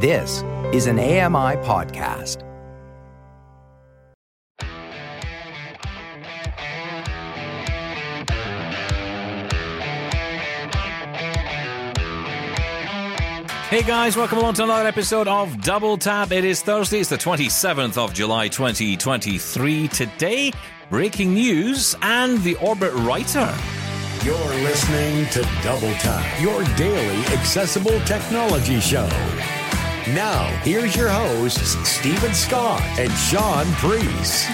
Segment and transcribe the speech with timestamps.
[0.00, 2.44] This is an AMI podcast.
[13.68, 16.30] Hey guys, welcome along to another episode of Double Tap.
[16.30, 19.88] It is Thursday, it's the 27th of July 2023.
[19.88, 20.52] Today,
[20.90, 23.52] breaking news and the Orbit Writer.
[24.24, 29.08] You're listening to Double Tap, your daily accessible technology show.
[30.14, 34.44] Now, here's your hosts, Steven Scott and Shaun Preece.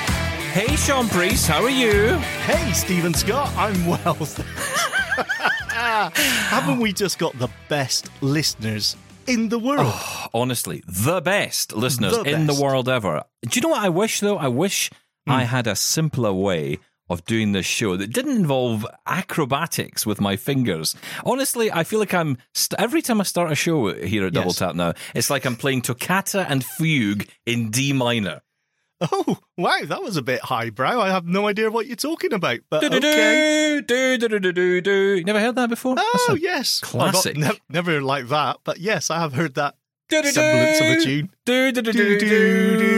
[0.50, 2.16] Hey Shaun Preece, how are you?
[2.44, 4.16] Hey, Steven Scott, I'm well.
[5.68, 8.96] Haven't we just got the best listeners
[9.28, 9.86] in the world?
[9.86, 13.22] Oh, honestly, the best listeners The in the world ever.
[13.42, 14.36] Do you know what I wish though?
[14.36, 14.90] I wish
[15.24, 15.30] hmm.
[15.30, 20.36] I had a simpler way of doing this show that didn't involve acrobatics with my
[20.36, 20.96] fingers.
[21.24, 24.48] Honestly, I feel like I'm st- every time I start a show here at Double
[24.48, 24.56] Yes.
[24.58, 28.40] Tap now, it's like I'm playing toccata and fugue in D minor.
[29.00, 31.00] Oh, wow, that was a bit highbrow.
[31.00, 33.82] I have no idea what you're talking about, but okay.
[33.86, 35.24] Do, do, do, do, do, do, do.
[35.24, 35.96] Never heard that before?
[35.98, 36.80] Oh, yes.
[36.80, 37.36] classic.
[37.36, 39.74] Not- ne- never like that, but yes, I have heard that
[40.08, 41.30] do, do, semblance of a tune.
[41.44, 42.78] Do, do, do, Do, do, do, do.
[42.78, 42.93] do.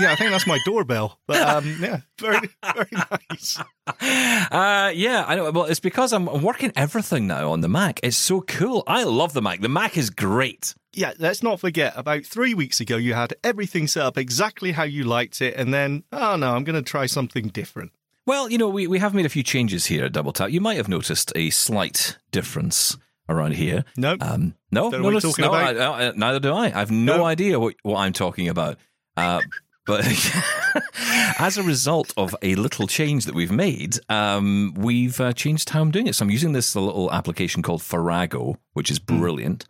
[0.00, 1.18] Yeah, I think that's my doorbell.
[1.26, 3.58] But um, yeah, very, very nice.
[3.86, 5.50] Uh, yeah, I know.
[5.50, 8.00] Well, it's because I'm working everything now on the Mac.
[8.02, 8.82] It's so cool.
[8.86, 9.60] I love the Mac.
[9.60, 10.74] The Mac is great.
[10.92, 14.84] Yeah, let's not forget, about three weeks ago, you had everything set up exactly how
[14.84, 17.90] you liked it, and then, oh no, I'm going to try something different.
[18.26, 20.50] Well, you know, we, we have made a few changes here at Double Tap.
[20.50, 22.96] You might have noticed a slight difference
[23.28, 23.84] around here.
[23.96, 25.52] No, Um, no, no, no, no.
[25.52, 26.66] I- I- neither do I.
[26.66, 27.24] I have no, No.
[27.24, 28.78] idea what, what I'm talking about.
[29.16, 29.40] Uh,
[29.86, 30.04] but
[31.38, 35.80] as a result of a little change that we've made, um, we've uh, changed how
[35.82, 36.14] I'm doing it.
[36.14, 39.18] So I'm using this little application called Farrago, which is Hmm.
[39.18, 39.66] brilliant.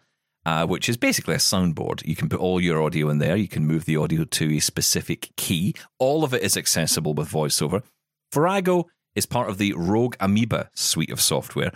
[0.46, 2.04] Uh, which is basically a soundboard.
[2.06, 3.34] You can put all your audio in there.
[3.34, 5.74] You can move the audio to a specific key.
[5.98, 7.82] All of it is accessible with VoiceOver.
[8.30, 11.72] Farrago is part of the Rogue Amoeba suite of software,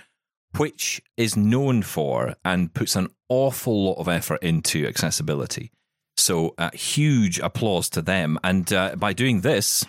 [0.59, 5.71] which is known for and puts an awful lot of effort into accessibility.
[6.19, 8.39] So, uh, huge applause to them.
[8.43, 9.85] And uh, by doing this,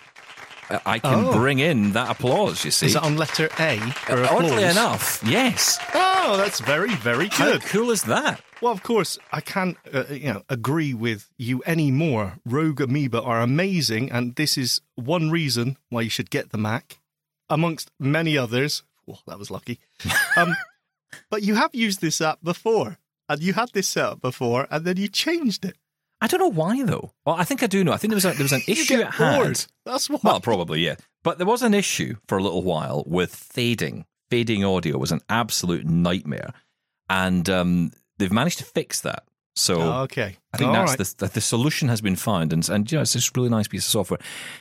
[0.70, 1.32] uh, I can Oh.
[1.32, 2.86] bring in that applause, you see.
[2.86, 3.78] is it on letter A?
[4.06, 5.78] For Oddly enough, yes.
[5.94, 7.62] Oh, that's very, very good.
[7.62, 8.40] How cool is that?
[8.62, 12.38] Well, of course, I can't, uh, you know, agree with you anymore.
[12.44, 16.98] Rogue Amoeba are amazing, and this is one reason why you should get the Mac,
[17.48, 18.82] amongst many others.
[19.06, 19.80] Well, that was lucky.
[20.36, 20.54] Um,
[21.28, 22.98] but you have used this app before,
[23.28, 25.76] and you had this set up before, and then you changed it.
[26.20, 27.12] I don't know why though.
[27.24, 27.92] Well, I think I do know.
[27.92, 29.66] I think there was a, there was an issue at hand.
[29.86, 30.18] That's why.
[30.22, 30.96] Well, probably, yeah.
[31.22, 34.04] But there was an issue for a little while with fading.
[34.30, 36.52] Fading audio was an absolute nightmare.
[37.08, 39.24] And um, they've managed to fix that.
[39.56, 40.36] So Oh, okay.
[40.54, 40.98] I think All that's right.
[40.98, 43.66] the, the the solution has been found, and and yeah, it's just a really nice
[43.66, 44.20] piece of software.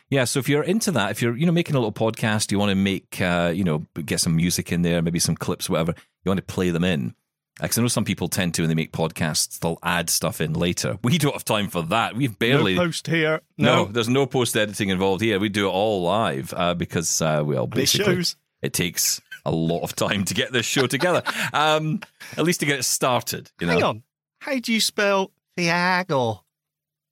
[0.10, 2.58] Yeah, so if you're into that, if you're you know making a little podcast, you
[2.58, 5.94] want to make uh, you know get some music in there, maybe some clips, whatever,
[6.24, 7.14] you want to play them in.
[7.62, 10.54] Because I know some people tend to when they make podcasts, they'll add stuff in
[10.54, 10.98] later.
[11.04, 12.16] We don't have time for that.
[12.16, 13.42] We've barely no post here.
[13.58, 15.40] no, No, there's no post editing involved here.
[15.40, 18.36] We do it all live uh, because, uh, well, basically, shows.
[18.62, 21.22] it takes a lot of time to get this show together.
[21.54, 22.02] Um,
[22.38, 23.74] at least to get it started, you know.
[23.74, 24.04] Hang on.
[24.42, 26.42] How do you spell Thiago?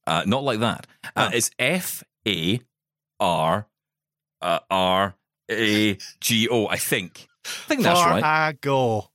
[0.05, 0.87] Uh, not like that.
[1.15, 1.35] Uh, Oh.
[1.35, 2.61] It's F A
[3.19, 3.67] R
[4.39, 4.47] R A G O.
[4.47, 5.15] I uh, R
[5.51, 6.67] A G O.
[6.67, 7.27] I think.
[7.45, 8.21] I think that's right.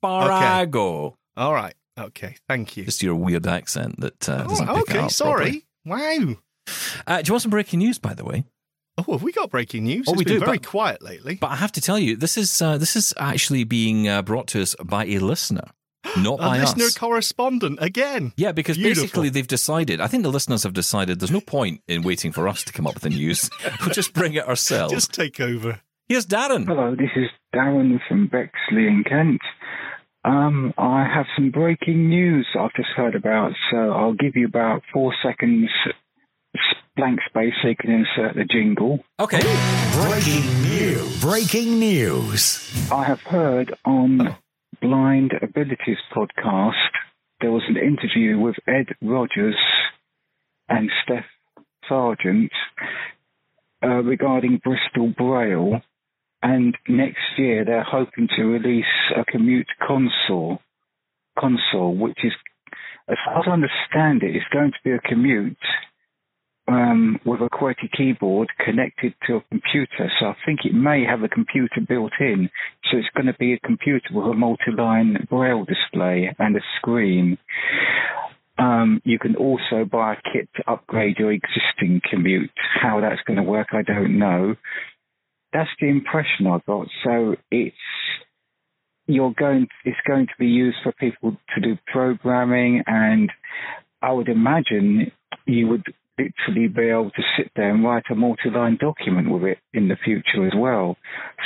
[0.00, 1.06] Farrago.
[1.06, 1.16] Okay.
[1.36, 1.48] Farrago.
[1.48, 1.74] All right.
[1.98, 2.36] Okay.
[2.48, 2.84] Thank you.
[2.84, 4.98] Just your weird accent that uh, doesn't Oh, pick it okay.
[5.04, 5.64] up Sorry.
[5.86, 6.26] properly.
[6.28, 6.36] Wow.
[7.06, 8.44] Uh, do you want some breaking news, by the way?
[8.98, 10.06] Oh, have we got breaking news?
[10.08, 11.36] Oh, It's we been do, very but- quiet lately.
[11.40, 14.46] But I have to tell you, this is uh, this is actually being uh, brought
[14.48, 15.64] to us by a listener,
[16.18, 16.96] not by A by listener us.
[16.98, 18.32] correspondent again.
[18.36, 19.04] Yeah, because Beautiful.
[19.04, 20.00] basically they've decided.
[20.00, 22.86] I think the listeners have decided there's no point in waiting for us to come
[22.86, 23.50] up with the news.
[23.80, 24.92] we'll just bring it ourselves.
[24.92, 25.80] Just take over.
[26.08, 26.66] Here's Darren.
[26.66, 29.40] Hello, this is Darren from Bexley in Kent.
[30.24, 34.82] Um, I have some breaking news I've just heard about, so I'll give you about
[34.92, 35.68] four seconds
[36.96, 39.02] blank space so you can insert the jingle.
[39.18, 39.40] Okay.
[39.94, 41.20] Breaking news.
[41.22, 42.90] Breaking news.
[42.92, 44.36] I have heard on
[44.80, 46.74] Blind Abilities podcast
[47.42, 49.56] there was an interview with Ed Rogers
[50.68, 51.24] and Steph
[51.88, 52.52] Sargent
[53.82, 55.82] uh, regarding Bristol Braille,
[56.42, 58.84] and next year they're hoping to release
[59.16, 60.58] a commute console,
[61.38, 62.32] console which is,
[63.08, 65.56] as far as I understand it, is going to be a commute
[66.68, 70.10] um, with a QWERTY keyboard connected to a computer.
[70.20, 72.48] So I think it may have a computer built in.
[72.90, 77.38] So it's going to be a computer with a multi-line braille display and a screen.
[78.58, 82.50] Um, you can also buy a kit to upgrade your existing commute.
[82.80, 84.54] How that's going to work, I don't know.
[85.52, 86.88] That's the impression I got.
[87.04, 87.76] So it's
[89.06, 89.68] you're going.
[89.84, 93.30] It's going to be used for people to do programming, and
[94.00, 95.12] I would imagine
[95.46, 95.84] you would
[96.18, 99.96] literally be able to sit there and write a multi-line document with it in the
[100.04, 100.96] future as well.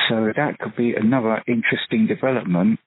[0.08, 2.80] So that could be another interesting development.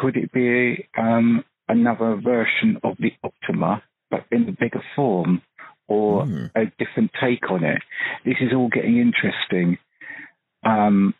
[0.00, 5.42] Could it be um, another version of the Optima, but in a bigger form,
[5.88, 6.46] or Hmm.
[6.54, 7.82] a different take on it?
[8.24, 9.78] This is all getting interesting.
[10.64, 11.14] Um,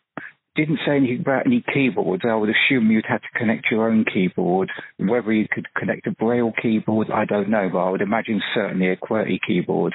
[0.54, 2.24] didn't say anything about any keyboards.
[2.28, 4.70] I would assume you'd have to connect your own keyboard.
[4.98, 8.88] Whether you could connect a Braille keyboard, I don't know, but I would imagine certainly
[8.90, 9.94] a QWERTY keyboard.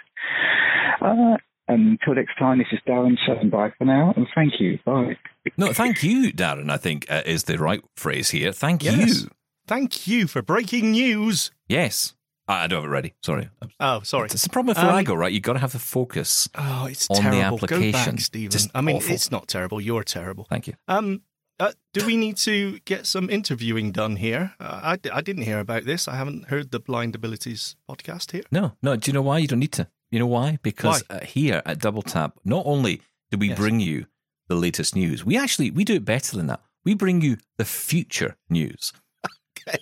[1.00, 4.80] Uh, and until next time, this is Darren saying bye for now, and thank you.
[4.84, 5.18] Bye.
[5.58, 6.72] No, thank you, Darren.
[6.72, 8.52] I think uh, is the right phrase here.
[8.52, 9.24] Thank Yes.
[9.24, 9.30] you.
[9.68, 11.52] Thank you for breaking news.
[11.68, 12.16] Yes.
[12.48, 13.14] I don't have it ready.
[13.24, 13.50] Sorry.
[13.80, 14.28] Oh, sorry.
[14.32, 15.32] It's the problem with Um, Farrago, right?
[15.34, 16.48] You've got to have the focus.
[16.56, 17.58] Oh, it's on the terrible.
[17.58, 18.52] Go back, Steven.
[18.52, 19.14] Just I mean, awful.
[19.14, 19.82] it's not terrible.
[19.82, 20.46] You're terrible.
[20.50, 20.74] Thank you.
[20.88, 21.24] Um,
[21.60, 24.54] uh, do we need to get some interviewing done here?
[24.60, 26.08] Uh, I, I didn't hear about this.
[26.08, 28.44] I haven't heard the Blind Abilities podcast here.
[28.52, 28.96] No, no.
[28.96, 29.40] Do you know why?
[29.40, 29.88] You don't need to.
[30.12, 30.60] You know why?
[30.62, 33.02] Because Uh, here at Double Tap, not only
[33.32, 33.58] do we Yes.
[33.58, 34.06] bring you
[34.48, 36.62] the latest news, we actually we do it better than that.
[36.86, 38.94] We bring you the future news
[39.68, 39.80] Okay.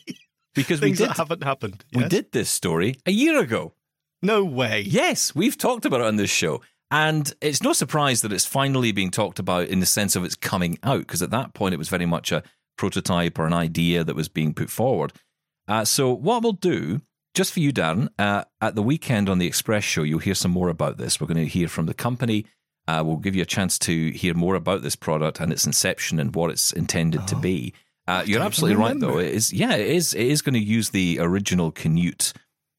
[0.56, 1.86] Because we did haven't happened.
[1.94, 3.74] we did this story a year ago.
[4.22, 4.82] No way.
[4.82, 6.62] Yes, we've talked about it on this show.
[6.92, 10.36] And it's no surprise that it's finally being talked about in the sense of it's
[10.36, 12.44] coming out, because at that point it was very much a
[12.78, 15.14] prototype or an idea that was being put forward.
[15.68, 17.02] Uh, so, what we'll do,
[17.34, 20.52] just for you, Darren, uh, at the weekend on the Express show, you'll hear some
[20.52, 21.20] more about this.
[21.20, 22.46] We're going to hear from the company.
[22.88, 26.20] Uh, we'll give you a chance to hear more about this product and its inception
[26.20, 27.74] and what it's intended to be.
[28.08, 29.18] Uh, you're absolutely right, though.
[29.18, 30.14] It is, yeah, it is.
[30.14, 32.34] It is going to use the original Canute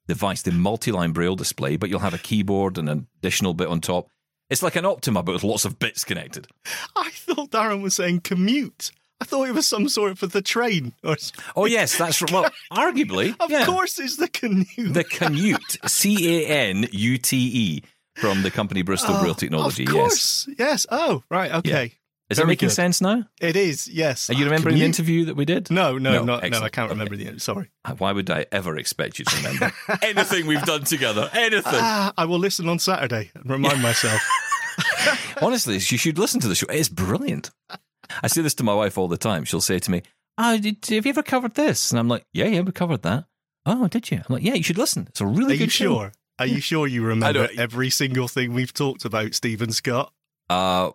[0.07, 3.81] device, the multi-line braille display, but you'll have a keyboard and an additional bit on
[3.81, 4.09] top.
[4.49, 6.47] It's like an Optima, but with lots of bits connected.
[6.95, 8.93] I thought Darren was saying commute.
[9.21, 10.93] I thought it was some sort of the train.
[11.03, 11.17] Or
[11.57, 13.65] Oh yes, that's well, arguably, of yeah.
[13.65, 14.65] course, it's the canoe.
[14.93, 17.83] the Canute, C A N U T E,
[18.15, 19.85] from the company Bristol Oh, Braille Technology.
[19.85, 20.49] Of Yes, course.
[20.59, 20.87] Yes.
[20.91, 21.51] Oh, right.
[21.51, 21.95] Okay.
[22.29, 22.75] Is Very making good.
[22.75, 23.25] sense now?
[23.41, 23.87] It is.
[23.87, 24.29] Yes.
[24.29, 25.71] Are you remembering the interview that we did?
[25.71, 26.61] No, no, No, not, no.
[26.61, 27.39] I can't remember the.
[27.39, 27.71] Sorry.
[27.99, 31.31] Why would I ever expect you to remember anything we've done together?
[31.33, 31.63] Anything?
[31.77, 34.21] Ah, I will listen on Saturday and remind myself.
[35.41, 36.67] Honestly, you should listen to the show.
[36.69, 37.51] It's brilliant.
[38.23, 39.45] I say this to my wife all the time.
[39.45, 40.03] She'll say to me,
[40.39, 43.25] "Oh, did, have you ever covered this?" And I'm like, "Yeah, yeah, we covered that."
[43.65, 44.19] Oh, did you?
[44.19, 45.07] I'm like, "Yeah, you should listen.
[45.09, 46.13] It's a really Are good you show." sure?
[46.39, 50.13] Are you sure you remember every single thing we've talked about, Steven Scott?
[50.51, 50.91] Uh,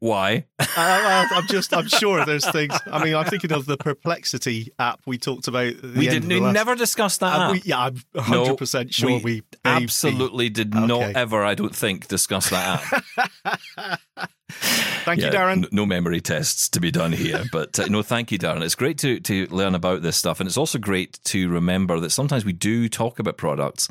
[0.00, 0.44] why?
[0.76, 2.74] Well, I'm just, I'm sure there's things.
[2.86, 5.74] I mean, I'm thinking of the Perplexity app we talked about.
[5.82, 7.34] We did of the we last- never discussed that.
[7.38, 7.52] Uh, app.
[7.52, 11.12] we, yeah, I'm No, 100 percent sure we, be- absolutely did not Okay.
[11.14, 11.44] ever.
[11.44, 13.04] I don't think discuss that
[13.44, 14.00] app.
[14.50, 15.58] Thank you, Darren.
[15.64, 18.62] n- No memory tests to be done here, but uh, no, thank you, Darren.
[18.62, 22.10] It's great to to learn about this stuff, and it's also great to remember that
[22.10, 23.88] sometimes we do talk about products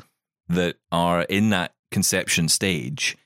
[0.48, 3.16] that are in that conception stage,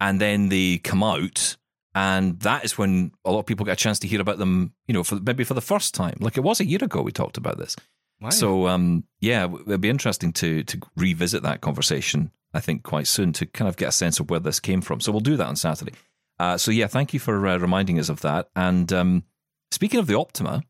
[0.00, 1.56] and then they come out,
[1.94, 4.72] and that is when a lot of people get a chance to hear about them.
[4.86, 7.12] You know, for maybe for the first time, like it was a year ago we
[7.12, 7.76] talked about this.
[8.20, 8.30] Wow.
[8.30, 12.30] So um, yeah, it'd be interesting to to revisit that conversation.
[12.54, 15.00] I think quite soon to kind of get a sense of where this came from.
[15.00, 15.94] So we'll do that on Saturday.
[16.38, 18.48] Uh, so yeah, thank you for uh, reminding us of that.
[18.54, 19.24] And um,
[19.70, 20.62] speaking of the Optima,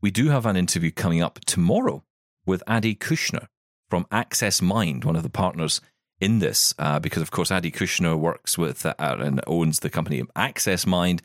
[0.00, 2.04] we do have an interview coming up tomorrow
[2.46, 3.48] with Adi Kushner
[3.88, 5.80] from Access Mind, one of the partners
[6.20, 10.22] in this, uh, because of course Adi Kushner works with uh, and owns the company
[10.36, 11.22] Access Mind.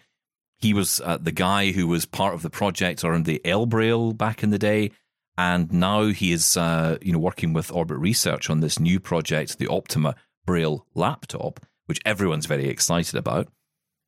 [0.57, 4.13] He was uh, the guy who was part of the project around the El Braille
[4.13, 4.91] back in the day,
[5.37, 9.57] and now he is uh, you know working with Orbit Research on this new project,
[9.57, 13.49] the Optima Braille laptop, which everyone's very excited about.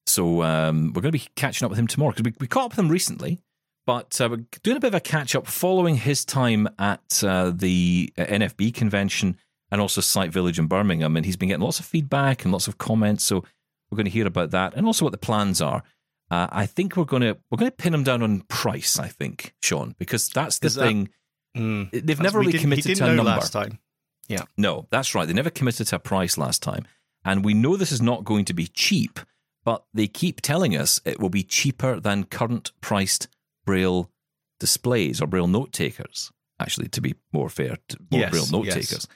[0.06, 2.66] So um, we're going to be catching up with him tomorrow because we, we caught
[2.66, 3.40] up with him recently,
[3.86, 7.52] but uh, we're doing a bit of a catch up following his time at uh,
[7.54, 9.38] the NFB convention
[9.72, 12.68] and also Sight Village in Birmingham, and he's been getting lots of feedback and lots
[12.68, 13.24] of comments.
[13.24, 13.44] So
[13.90, 15.84] we're going to hear about that and also what the plans are.
[16.30, 19.00] Uh, I think we're going to we're going to pin him down on price.
[19.00, 21.10] I think Shaun because that's the that- thing.
[21.56, 21.90] Mm.
[22.06, 23.24] They've never really committed to a number.
[23.24, 23.80] last time.
[24.28, 25.26] Yeah, no, that's right.
[25.26, 26.86] They never committed to a price last time.
[27.24, 29.20] And we know this is not going to be cheap,
[29.64, 33.28] but they keep telling us it will be cheaper than current priced
[33.66, 34.12] Braille
[34.60, 36.32] displays or Braille note takers.
[36.60, 37.78] Actually, to be more fair,
[38.12, 39.08] more Yes, Braille note yes.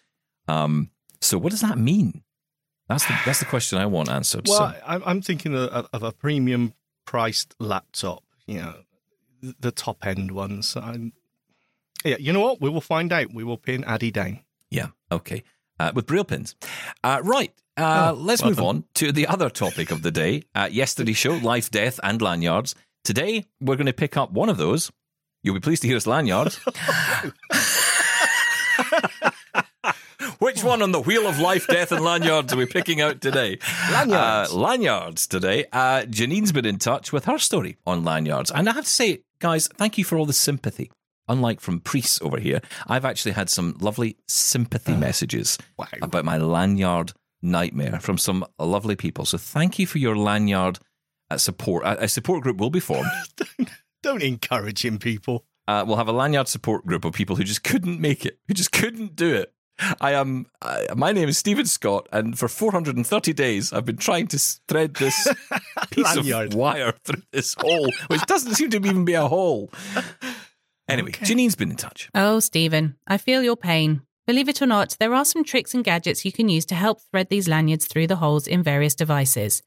[0.48, 0.90] Um,
[1.22, 2.24] so, what does that mean?
[2.90, 4.48] That's the that's the question I want answered.
[4.48, 6.74] Well, so, I'm, I'm thinking of, a premium
[7.06, 8.24] priced laptop.
[8.48, 8.76] You know,
[9.60, 10.76] the top end ones.
[10.76, 11.14] I'm,
[12.04, 12.60] yeah, you know what?
[12.62, 13.34] We will find out.
[13.34, 14.40] We will pin Adi down.
[14.70, 15.44] Yeah, okay.
[15.80, 16.56] Uh, with braille pins.
[17.04, 17.54] Uh, right.
[17.78, 18.66] Uh, Oh, let's well move done.
[18.68, 20.44] on to the other topic of the day.
[20.54, 22.76] Uh, yesterday's show, life, death, and lanyards.
[23.04, 24.92] Today, we're going to pick up one of those.
[25.42, 26.60] You'll be pleased to hear it's lanyards.
[30.62, 33.58] Which one on the wheel of life, death, and lanyards are we picking out today?
[33.92, 34.52] Lanyards.
[34.52, 35.66] Uh, lanyards today.
[35.74, 38.52] Uh, Janine's been in touch with her story on lanyards.
[38.52, 40.92] And I have to say, guys, thank you for all the sympathy.
[41.28, 45.88] Unlike from priests over here, I've actually had some lovely sympathy messages Wow.
[46.04, 49.26] about my lanyard nightmare from some lovely people.
[49.26, 50.78] So thank you for your lanyard
[51.32, 51.86] uh, support.
[51.86, 53.10] A, a support group will be formed.
[54.04, 55.44] Don't encourage him, people.
[55.68, 58.54] Uh, we'll have a lanyard support group of people who just couldn't make it, who
[58.54, 59.52] just couldn't do it.
[60.00, 60.46] I am.
[60.62, 64.96] I, my name is Steven Scott, and for 430 days, I've been trying to thread
[64.96, 65.28] this
[65.92, 66.48] piece Lanyard.
[66.50, 69.72] of wire through this hole, which doesn't seem to even be a hole.
[70.88, 71.26] Anyway, Okay.
[71.26, 72.10] Janine's been in touch.
[72.14, 74.02] Oh, Steven, I feel your pain.
[74.28, 77.02] Believe it or not, there are some tricks and gadgets you can use to help
[77.02, 79.62] thread these lanyards through the holes in various devices.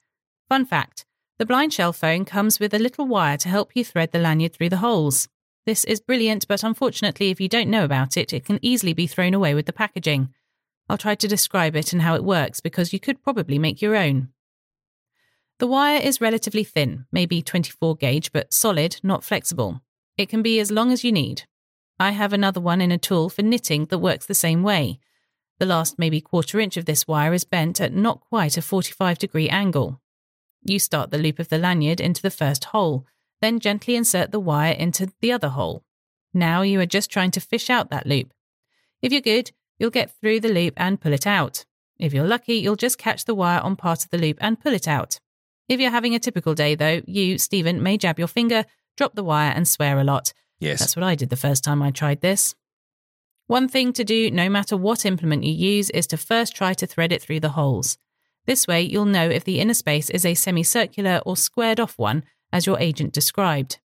[0.48, 1.04] Fun fact
[1.38, 4.68] the BlindShell phone comes with a little wire to help you thread the lanyard through
[4.68, 5.28] the holes.
[5.66, 9.06] This is brilliant, but unfortunately, if you don't know about it, it can easily be
[9.06, 10.28] thrown away with the packaging.
[10.88, 13.96] I'll try to describe it and how it works because you could probably make your
[13.96, 14.28] own.
[15.58, 19.80] The wire is relatively thin, maybe 24 gauge, but solid, not flexible.
[20.18, 21.44] It can be as long as you need.
[21.98, 24.98] I have another one in a tool for knitting that works the same way.
[25.60, 29.18] The last maybe quarter inch of this wire is bent at not quite a 45
[29.18, 30.00] degree angle.
[30.62, 33.06] You start the loop of the lanyard into the first hole,
[33.40, 35.84] then gently insert the wire into the other hole.
[36.32, 38.32] Now you are just trying to fish out that loop.
[39.02, 41.64] If you're good, you'll get through the loop and pull it out.
[41.98, 44.72] If you're lucky, you'll just catch the wire on part of the loop and pull
[44.72, 45.20] it out.
[45.68, 48.64] If you're having a typical day, though, you, Steven, may jab your finger,
[48.96, 50.32] drop the wire, and swear a lot.
[50.58, 50.80] Yes.
[50.80, 52.54] That's what I did the first time I tried this.
[53.46, 56.86] One thing to do, no matter what implement you use, is to first try to
[56.86, 57.98] thread it through the holes.
[58.46, 62.24] This way, you'll know if the inner space is a semicircular or squared off one,
[62.54, 63.80] as your agent described.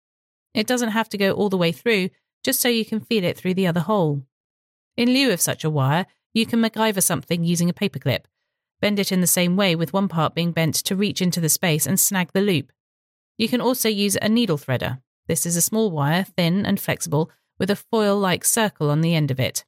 [0.54, 2.10] It doesn't have to go all the way through,
[2.44, 4.24] just so you can feel it through the other hole.
[4.96, 8.26] In lieu of such a wire, you can MacGyver something using a paperclip.
[8.80, 11.50] Bend it in the same way, with one part being bent to reach into the
[11.50, 12.72] space and snag the loop.
[13.40, 15.02] You can also use a needle threader.
[15.28, 19.16] This is a small wire, thin and flexible, with a foil like circle on the
[19.16, 19.66] end of it.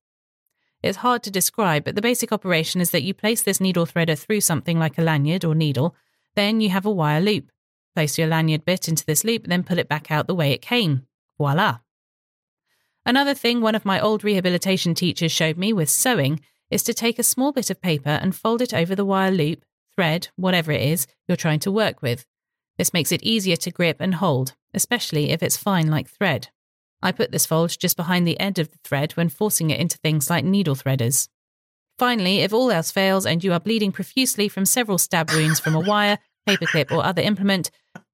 [0.84, 4.18] It's hard to describe, but the basic operation is that you place this needle threader
[4.18, 5.96] through something like a lanyard or needle,
[6.36, 7.52] then you have a wire loop.
[7.96, 10.62] Place your lanyard bit into this loop, then pull it back out the way it
[10.62, 11.06] came.
[11.38, 11.80] Voila!
[13.06, 17.20] Another thing one of my old rehabilitation teachers showed me with sewing is to take
[17.20, 20.82] a small bit of paper and fold it over the wire loop, thread, whatever it
[20.82, 22.26] is you're trying to work with.
[22.78, 26.50] This makes it easier to grip and hold, especially if it's fine like thread.
[27.02, 29.98] I put this fold just behind the end of the thread when forcing it into
[29.98, 31.28] things like needle threaders.
[31.98, 35.76] Finally, if all else fails and you are bleeding profusely from several stab wounds from
[35.76, 37.72] a wire, paperclip, or other implement,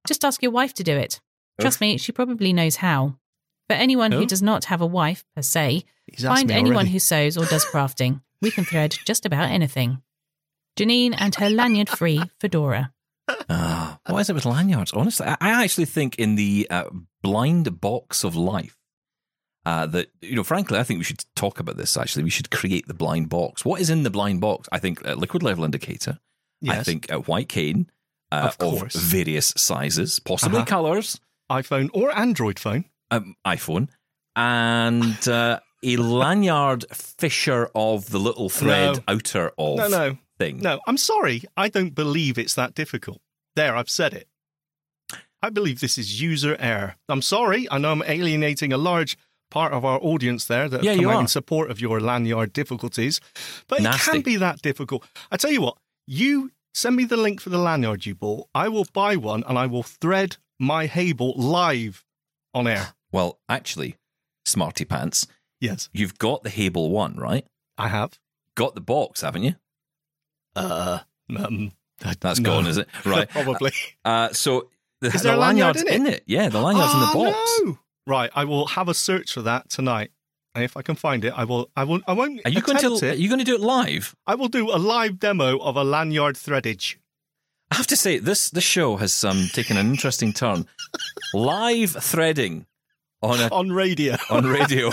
[0.08, 1.20] just ask your wife to do it.
[1.60, 3.16] Trust me, she probably knows how.
[3.68, 6.76] But anyone who does not have a wife, per se, He's asked find me anyone
[6.76, 6.92] already.
[6.92, 8.22] who sews or does crafting.
[8.42, 10.02] We can thread just about anything.
[10.78, 12.94] Janine and her lanyard free fedora.
[13.50, 14.94] Ah, what is it with lanyards?
[14.94, 16.86] Honestly, I, I actually think in the uh,
[17.22, 18.78] blind box of life
[19.66, 20.44] uh, that you know.
[20.46, 21.98] Frankly, I think we should talk about this.
[21.98, 23.66] Actually, we should create the blind box.
[23.66, 24.70] What is in the blind box?
[24.72, 26.20] I think a liquid level indicator.
[26.62, 26.80] yes.
[26.80, 27.90] I think a white cane
[28.32, 28.96] uh, Of course.
[28.96, 30.66] various sizes, possibly Uh-huh.
[30.66, 31.20] colors,
[31.52, 32.86] iPhone or Android phone.
[33.12, 33.88] um, iPhone,
[34.36, 39.04] and uh, a lanyard fisher of the little thread No.
[39.16, 40.60] outer of No, no, thing.
[40.60, 40.80] no.
[40.88, 41.44] I'm sorry.
[41.56, 43.20] I don't believe it's that difficult.
[43.56, 44.28] There, I've said it.
[45.42, 46.96] I believe this is user error.
[47.10, 47.68] I'm sorry.
[47.72, 49.18] I know I'm alienating a large
[49.50, 51.22] part of our audience there that Yeah, come out are.
[51.22, 53.22] in support of your lanyard difficulties,
[53.68, 54.10] but Nasty.
[54.10, 55.06] it can be that difficult.
[55.32, 58.48] I tell you what, you send me the link for the lanyard you bought.
[58.54, 62.06] I will buy one and I will thread my Hable live
[62.54, 62.94] on air.
[63.10, 63.96] Well, actually,
[64.46, 65.28] smarty pants,
[65.62, 67.46] Yes, you've got the Hable one, right?
[67.78, 68.20] I have.
[68.56, 69.56] Got the box, haven't you?
[70.56, 71.00] Uh,
[71.38, 71.72] um,
[72.20, 72.50] That's no.
[72.50, 72.88] gone, is it?
[73.06, 73.30] Right.
[73.38, 73.72] Probably.
[74.04, 74.70] Uh, so
[75.00, 76.24] the, Is the there a lanyard lanyard's in in it?
[76.28, 77.60] Yeah, the lanyard's in the Oh, box.
[77.64, 77.80] no.
[78.06, 80.12] Right, I will have a search for that tonight.
[80.58, 81.70] If I can find it, I will.
[81.76, 82.02] I will.
[82.08, 82.42] I won't.
[82.46, 82.88] Are you going to?
[82.96, 84.16] attempt Are you going to do it live?
[84.26, 87.00] I will do a live demo of a lanyard threadage.
[87.72, 90.68] I have to say this this show has um, taken an interesting turn.
[91.34, 92.66] live threading
[93.22, 94.16] on a, on radio.
[94.30, 94.92] on radio.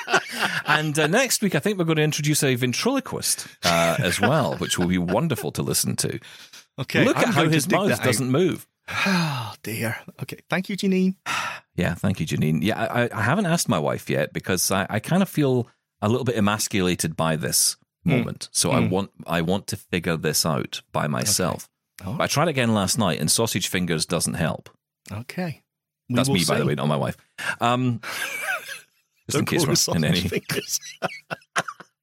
[0.66, 4.56] and uh, next week, I think we're going to introduce a ventriloquist uh, as well,
[4.56, 6.18] which will be wonderful to listen to.
[6.78, 8.66] Okay, Look I'm at how his mouth doesn't move.
[8.90, 9.98] Oh dear.
[10.22, 11.16] Okay, thank you, Janine.
[11.78, 12.58] Yeah, thank you, Janine.
[12.60, 15.68] Yeah, I, I haven't asked my wife yet because I, I kind of feel
[16.02, 18.48] a little bit emasculated by this moment.
[18.50, 21.68] So I want I want to figure this out by myself.
[22.04, 22.16] Oh.
[22.18, 24.68] I tried again last night, and sausage fingers doesn't help.
[25.10, 25.62] Okay.
[26.08, 27.16] We That's me, by the way, not my wife.
[27.60, 28.00] Um,
[29.30, 30.20] just in case call we're in any.
[30.20, 30.80] sausage fingers.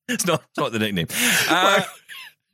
[0.08, 1.08] It's not, it's not the nickname.
[1.50, 1.82] Uh,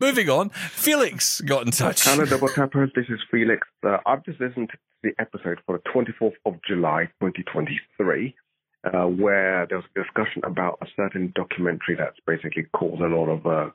[0.01, 2.03] moving on, Felix got in touch.
[2.03, 2.91] Hello, Double Tappers.
[2.95, 3.67] This is Felix.
[3.85, 8.35] Uh, I've just listened to the episode for the 24th of July, 2023,
[8.83, 13.29] uh, where there was a discussion about a certain documentary that's basically caused a lot
[13.29, 13.69] of uh,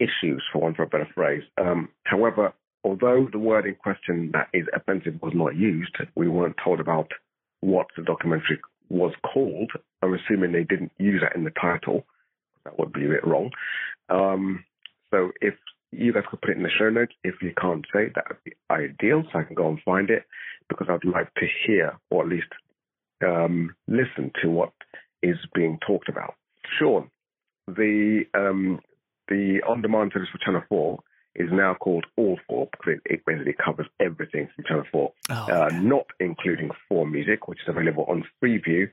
[0.00, 1.42] issues, for want of a better phrase.
[1.58, 6.56] Um, however, although the word in question that is offensive was not used, we weren't
[6.62, 7.10] told about
[7.60, 8.58] what the documentary
[8.88, 9.70] was called.
[10.02, 12.04] I'm assuming they didn't use that in the title.
[12.64, 13.50] That would be a bit wrong.
[14.08, 14.64] Um,
[15.10, 15.54] so if
[15.92, 18.44] you guys could put it in the show notes, if you can't say, that would
[18.44, 20.24] be ideal, so I can go and find it,
[20.68, 22.46] because I'd like to hear or at least
[23.24, 24.72] um, listen to what
[25.22, 26.34] is being talked about.
[26.78, 27.10] Sean,
[27.66, 28.80] the um,
[29.28, 31.00] the on-demand service for Channel Four
[31.34, 35.66] is now called All Four because it, basically covers everything from Channel Four, Oh, uh,
[35.66, 35.78] okay.
[35.78, 38.90] not including Four Music, which is available on Freeview,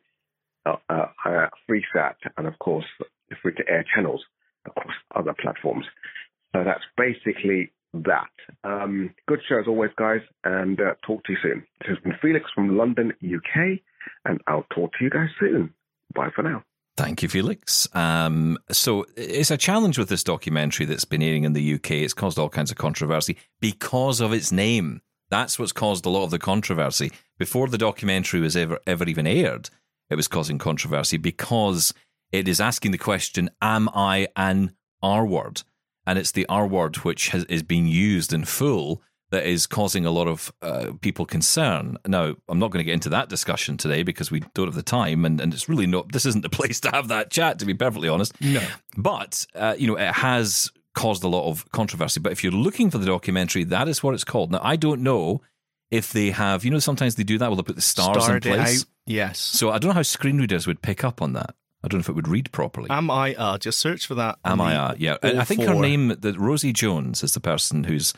[0.66, 2.86] uh, uh, uh, FreeSat, and of course
[3.30, 4.24] the free-to-air channels
[4.68, 5.86] across other platforms.
[6.56, 8.30] So that's basically that.
[8.64, 11.66] Um, good show as always, guys, and uh, talk to you soon.
[11.82, 13.80] This has been Felix from London, UK,
[14.26, 15.74] and I'll talk to you guys soon.
[16.14, 16.64] Bye for now.
[16.96, 17.88] Thank you, Felix.
[17.94, 21.92] Um, so it's a challenge with this documentary that's been airing in the UK.
[21.92, 25.02] It's caused all kinds of controversy because of its name.
[25.30, 27.12] That's what's caused a lot of the controversy.
[27.38, 29.70] Before the documentary was ever ever even aired,
[30.10, 31.94] it was causing controversy because
[32.32, 35.64] it is asking the question, "Am I an R word?"
[36.06, 40.06] And it's the R word which has, is being used in full that is causing
[40.06, 41.98] a lot of uh, people concern.
[42.08, 44.84] Now, I'm not going to get into that discussion today because we don't have the
[44.84, 46.12] time, and, and it's really not.
[46.12, 48.40] This isn't the place to have that chat, to be perfectly honest.
[48.42, 48.64] No.
[48.96, 52.20] But uh, you know, it has caused a lot of controversy.
[52.20, 54.52] But if you're looking for the documentary, that is what it's called.
[54.52, 55.42] Now, I don't know
[55.92, 56.64] if they have.
[56.64, 57.50] You know, sometimes they do that.
[57.50, 58.86] Will they put the stars Starred in place?
[59.06, 59.40] Yes.
[59.40, 61.56] So I don't know how screen readers would pick up on that.
[61.84, 62.90] I don't know if it would read properly.
[62.90, 64.40] Am I uh just search for that.
[64.44, 64.76] Am I?
[64.76, 68.14] Uh, yeah, and I think her name, the Rosie Jones, is the person who's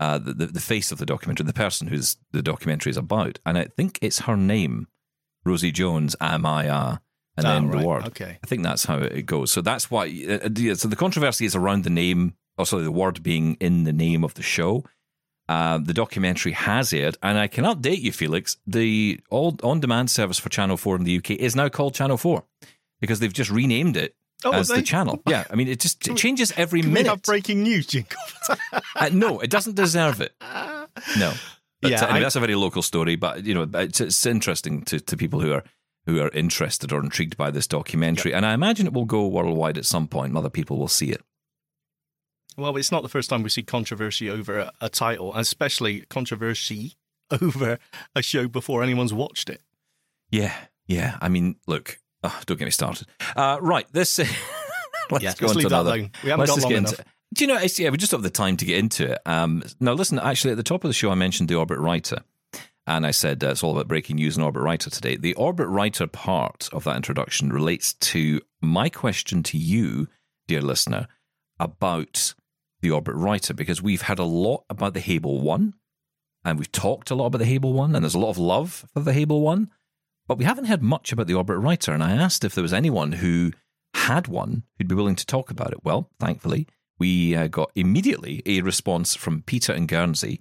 [0.00, 3.38] uh, the, the the face of the documentary, the person who's the documentary is about,
[3.46, 4.86] and I think it's her name,
[5.44, 6.14] Rosie Jones.
[6.20, 6.68] Am I?
[6.68, 6.96] Uh,
[7.36, 8.06] and Ah, then right, the word.
[8.08, 8.38] okay.
[8.42, 9.50] I think that's how it goes.
[9.52, 10.04] So that's why.
[10.28, 13.54] Uh, uh, yeah, so the controversy is around the name, or sorry, the word being
[13.60, 14.84] in the name of the show.
[15.48, 18.58] Uh, the documentary has aired, and I can update you, Felix.
[18.66, 22.44] The all on-demand service for Channel Four in the UK is now called Channel Four
[23.00, 25.20] because they've just renamed it Oh, as the channel.
[25.28, 27.10] Yeah, I mean, it just it changes every Can we minute.
[27.10, 28.16] have breaking news jingle?
[28.96, 30.32] Uh, no, it doesn't deserve it.
[31.18, 31.32] No.
[31.80, 34.24] But, Yeah, uh, anyway, I- that's a very local story, but you know, it's, it's
[34.26, 35.64] interesting to, to people who are
[36.06, 39.76] who are interested or intrigued by this documentary, and I imagine it will go worldwide
[39.76, 40.28] at some point.
[40.30, 41.20] and Other people will see it.
[42.56, 46.94] well, it's not the first time we see controversy over a, a title, especially controversy
[47.42, 47.78] over
[48.14, 49.62] a show before anyone's watched it.
[50.30, 50.54] Yeah,
[50.86, 51.18] yeah.
[51.20, 53.06] I mean, look, oh, don't get me started.
[53.36, 54.18] Uh, right, this.
[55.10, 55.92] let's Yes, go let's on leave to another.
[56.22, 56.92] We haven't Let's got long enough.
[56.92, 57.04] into-
[57.34, 57.56] Do you know?
[57.58, 59.18] It's, yeah, we just don't have the time to get into it.
[59.26, 60.18] Um, now, listen.
[60.18, 62.18] Actually, at the top of the show, I mentioned the Orbit Writer,
[62.86, 65.16] and I said uh, it's all about breaking news and Orbit Writer today.
[65.16, 70.08] The Orbit Writer part of that introduction relates to my question to you,
[70.46, 71.06] dear listener,
[71.60, 72.34] about
[72.80, 75.74] the Orbit Writer, because we've had a lot about the Hable One,
[76.44, 78.86] and we've talked a lot about the Hable One, and there's a lot of love
[78.94, 79.70] for the Hable One,
[80.28, 81.92] but we haven't heard much about the Orbit Writer.
[81.92, 83.50] And I asked if there was anyone who
[83.94, 85.82] had one who'd be willing to talk about it.
[85.84, 86.66] Well, thankfully,
[86.98, 90.40] we uh, got immediately a response from Peter in Guernsey,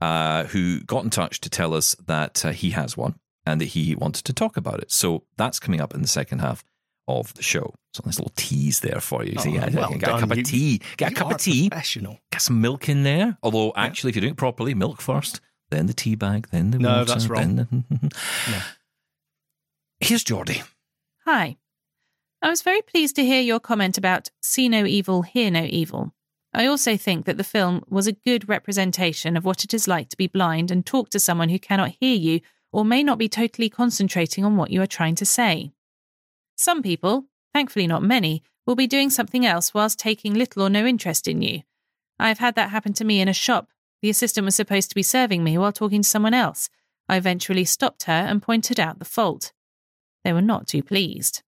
[0.00, 3.66] uh, who got in touch to tell us that uh, he has one and that
[3.66, 4.90] he wanted to talk about it.
[4.90, 6.64] So that's coming up in the second half
[7.06, 7.74] of the show.
[7.94, 9.34] So nice little tease there for you.
[9.38, 10.18] Oh, See, well get done.
[10.18, 10.80] a cup of tea.
[10.96, 11.68] Get a cup of tea.
[11.70, 12.18] Professional.
[12.30, 13.38] Get some milk in there.
[13.42, 16.78] Although, actually, if you're doing it properly, milk first, then the tea bag, then the
[16.78, 17.04] No, water.
[17.06, 17.56] that's wrong.
[17.56, 17.98] Then the...
[18.50, 18.58] No.
[20.00, 20.62] Here's Geordie.
[21.24, 21.56] Hi.
[22.40, 26.14] I was very pleased to hear your comment about see no evil, hear no evil.
[26.54, 30.08] I also think that the film was a good representation of what it is like
[30.10, 32.40] to be blind and talk to someone who cannot hear you
[32.72, 35.72] or may not be totally concentrating on what you are trying to say.
[36.56, 40.86] Some people, thankfully not many, will be doing something else whilst taking little or no
[40.86, 41.62] interest in you.
[42.18, 43.68] I have had that happen to me in a shop.
[44.00, 46.70] The assistant was supposed to be serving me while talking to someone else.
[47.08, 49.52] I eventually stopped her and pointed out the fault.
[50.24, 51.42] They were not too pleased.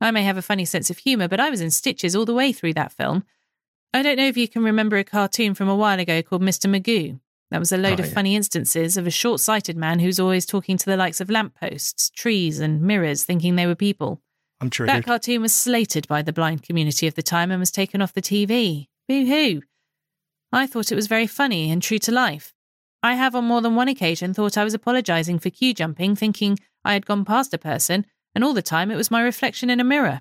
[0.00, 2.34] I may have a funny sense of humour, but I was in stitches all the
[2.34, 3.24] way through that film.
[3.94, 6.68] I don't know if you can remember a cartoon from a while ago called Mr.
[6.68, 7.18] Magoo.
[7.50, 8.14] That was a load Oh, of yeah.
[8.14, 12.10] funny instances of a short sighted man who's always talking to the likes of lampposts,
[12.10, 14.20] trees, and mirrors, thinking they were people.
[14.60, 14.96] I'm triggered.
[14.96, 18.12] That cartoon was slated by the blind community of the time and was taken off
[18.12, 18.88] the TV.
[19.08, 19.62] Boo hoo.
[20.52, 22.52] I thought it was very funny and true to life.
[23.02, 26.58] I have on more than one occasion thought I was apologising for queue jumping, thinking
[26.86, 29.80] I had gone past a person, and all the time it was my reflection in
[29.80, 30.20] a mirror.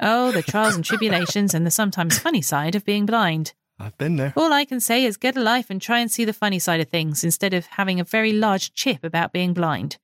[0.00, 3.52] Oh, the trials and tribulations and the sometimes funny side of being blind.
[3.78, 4.32] I've been there.
[4.36, 6.80] All I can say is get a life and try and see the funny side
[6.80, 9.98] of things instead of having a very large chip about being blind.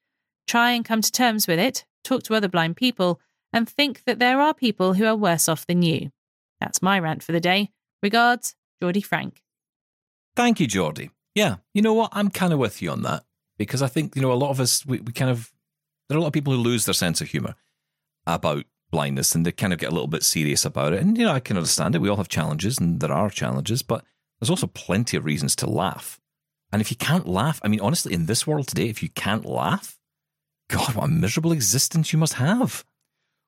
[0.46, 3.20] Try and come to terms with it, talk to other blind people,
[3.52, 6.10] and think that there are people who are worse off than you.
[6.60, 7.70] That's my rant for the day.
[8.02, 9.42] Regards, Geordie Frank.
[10.36, 11.10] Thank you, Geordie.
[11.34, 12.10] Yeah, you know what?
[12.12, 13.24] I'm kind of with you on that
[13.58, 15.52] because I think, you know, a lot of us, we, we kind of,
[16.08, 17.54] there are a lot of people who lose their sense of humor
[18.26, 21.02] about blindness and they kind of get a little bit serious about it.
[21.02, 22.00] And, you know, I can understand it.
[22.00, 24.04] We all have challenges and there are challenges, but
[24.40, 26.20] there's also plenty of reasons to laugh.
[26.72, 29.44] And if you can't laugh, I mean, honestly, in this world today, if you can't
[29.44, 29.98] laugh,
[30.68, 32.84] God, what a miserable existence you must have.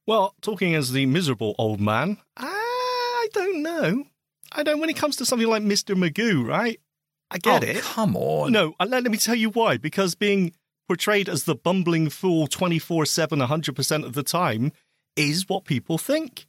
[0.06, 4.04] Well, talking as the miserable old man, I don't know.
[4.52, 4.80] I don't.
[4.80, 5.94] When it comes to something like Mr.
[5.94, 6.80] Magoo, right?
[7.30, 7.82] I get oh, it.
[7.82, 8.52] Come on.
[8.52, 9.76] No, uh, let, let me tell you why.
[9.76, 10.52] Because being
[10.90, 14.72] portrayed as the bumbling fool 24 7, 100% of the time
[15.14, 16.48] is what people think.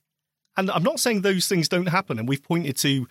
[0.58, 2.18] And I'm not saying those things don't happen.
[2.18, 3.08] And we've pointed to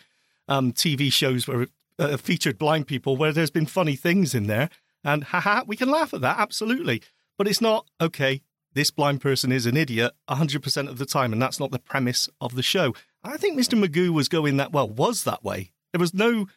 [0.48, 1.68] um, TV shows where
[2.00, 4.70] uh, featured blind people where there's been funny things in there.
[5.04, 7.00] And haha, we can laugh at that, absolutely.
[7.38, 11.32] But it's not, okay, this blind person is an idiot 100% of the time.
[11.32, 12.92] And that's not the premise of the show.
[13.22, 13.80] I think Mr.
[13.80, 15.70] Magoo was going that, well, was that way.
[15.92, 16.48] There was no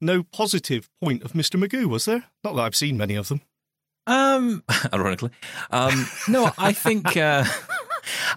[0.00, 1.62] no positive point of Mr.
[1.62, 2.24] Magoo, was there?
[2.42, 3.40] Not that I've seen many of them.
[4.06, 5.30] Um, ironically,
[5.70, 7.16] um, no, I think.
[7.16, 7.44] Uh,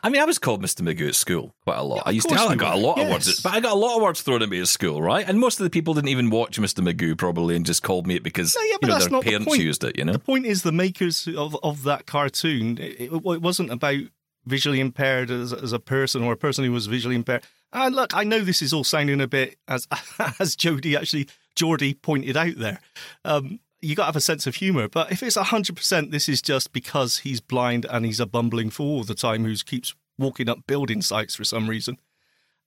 [0.01, 0.81] I mean, I was called Mr.
[0.81, 1.97] Magoo at school quite a lot.
[1.97, 2.35] Yeah, I used to.
[2.35, 2.81] I got were.
[2.81, 3.05] a lot Yes.
[3.05, 5.27] of words, but I got a lot of words thrown at me at school, right?
[5.27, 6.83] And most of the people didn't even watch Mr.
[6.83, 9.57] Magoo probably, and just called me it because No, yeah, you know their not the
[9.59, 9.95] used it.
[9.97, 13.71] You know, The point is, the makers of, of that cartoon, it, it, it wasn't
[13.71, 13.99] about
[14.45, 17.43] visually impaired as, as a person or a person who was visually impaired.
[17.71, 19.87] And look, I know this is all sounding a bit, as
[20.39, 22.79] as Jody actually, Geordie pointed out there,
[23.23, 24.87] um, you got to have a sense of humour.
[24.87, 28.97] But if it's 100%, this is just because he's blind and he's a bumbling fool
[28.97, 31.97] all the time who keeps walking up building sites for some reason.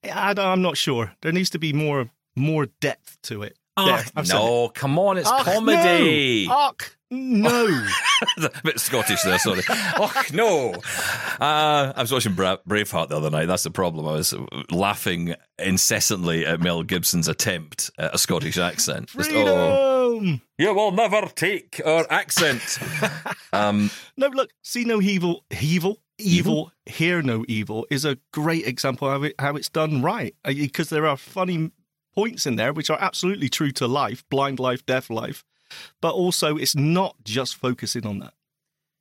[0.05, 1.12] I, I'm not sure.
[1.20, 3.57] There needs to be more more depth to it.
[3.77, 4.29] There, I've it.
[4.29, 6.46] no, come on, it's Ach, comedy.
[6.46, 6.55] No.
[6.55, 7.66] Ach, no.
[8.38, 9.62] a bit Scottish there, sorry.
[9.68, 10.75] oh no!
[11.40, 13.46] Uh, I was watching Bra- Braveheart the other night.
[13.46, 14.07] That's the problem.
[14.07, 14.35] I was
[14.70, 19.09] laughing incessantly at Mel Gibson's attempt at a Scottish accent.
[19.09, 19.91] Just, oh,
[20.22, 20.42] Freedom.
[20.58, 22.78] you will never take our accent.
[23.52, 29.08] um, No, look, see no evil, evil, evil, hear no evil is a great example
[29.08, 30.35] of it, how it's done right.
[30.44, 31.70] Because there are funny
[32.14, 35.44] points in there which are absolutely true to life, blind life, deaf life,
[36.00, 38.35] but also it's not just focusing on that.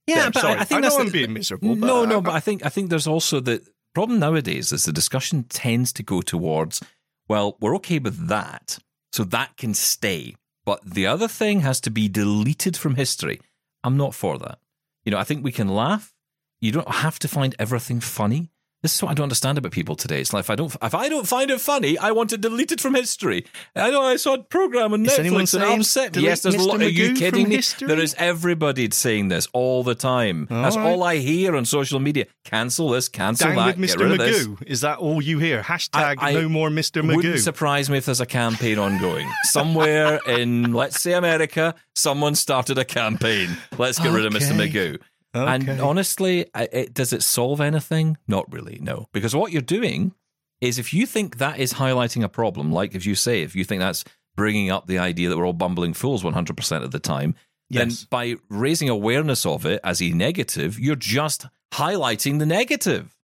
[0.07, 0.60] yeah, There, but sorry.
[0.60, 2.39] I think I that's know the- I'm being miserable, but no, I- no, but I
[2.39, 3.62] think I think there's also the
[3.93, 6.81] problem nowadays is the discussion tends to go towards
[7.27, 8.79] well, we're okay with that,
[9.13, 13.39] so that can stay, but the other thing has to be deleted from history.
[13.84, 14.60] I'm not for that.
[15.04, 16.13] You know, I think we can laugh.
[16.60, 18.52] You don't have to find everything funny.
[18.83, 20.19] This is what I don't understand about people today.
[20.21, 22.81] It's like if I don't if I don't find it funny, I want it deleted
[22.81, 23.45] from history.
[23.75, 26.13] I know I saw a program on Is Netflix and upset.
[26.13, 26.81] delete Yes, there's a lot.
[26.81, 27.57] Are you kidding me?
[27.57, 27.87] history?
[27.87, 30.47] There is everybody saying this all the time.
[30.49, 30.87] All That's right.
[30.87, 32.25] all I hear on social media.
[32.43, 34.01] Cancel this, cancel Down that, with get Mr.
[34.01, 34.47] rid of this.
[34.47, 34.63] Magoo.
[34.65, 35.61] Is that all you hear?
[35.61, 37.03] Hashtag I- I no more Mr.
[37.03, 37.17] Magoo.
[37.17, 41.75] Wouldn't surprise me if there's a campaign ongoing somewhere in, let's say, America.
[41.95, 43.57] Someone started a campaign.
[43.77, 44.53] Let's get rid of Mr.
[44.53, 44.97] Magoo.
[45.33, 45.51] Okay.
[45.71, 48.17] And honestly, it, does it solve anything?
[48.27, 49.07] Not really, no.
[49.13, 50.13] Because what you're doing
[50.59, 53.63] is if you think that is highlighting a problem, like if you say, if you
[53.63, 54.03] think that's
[54.35, 57.35] bringing up the idea that we're all bumbling fools 100% of the time,
[57.69, 63.17] then by raising awareness of it as a negative, you're just highlighting the negative.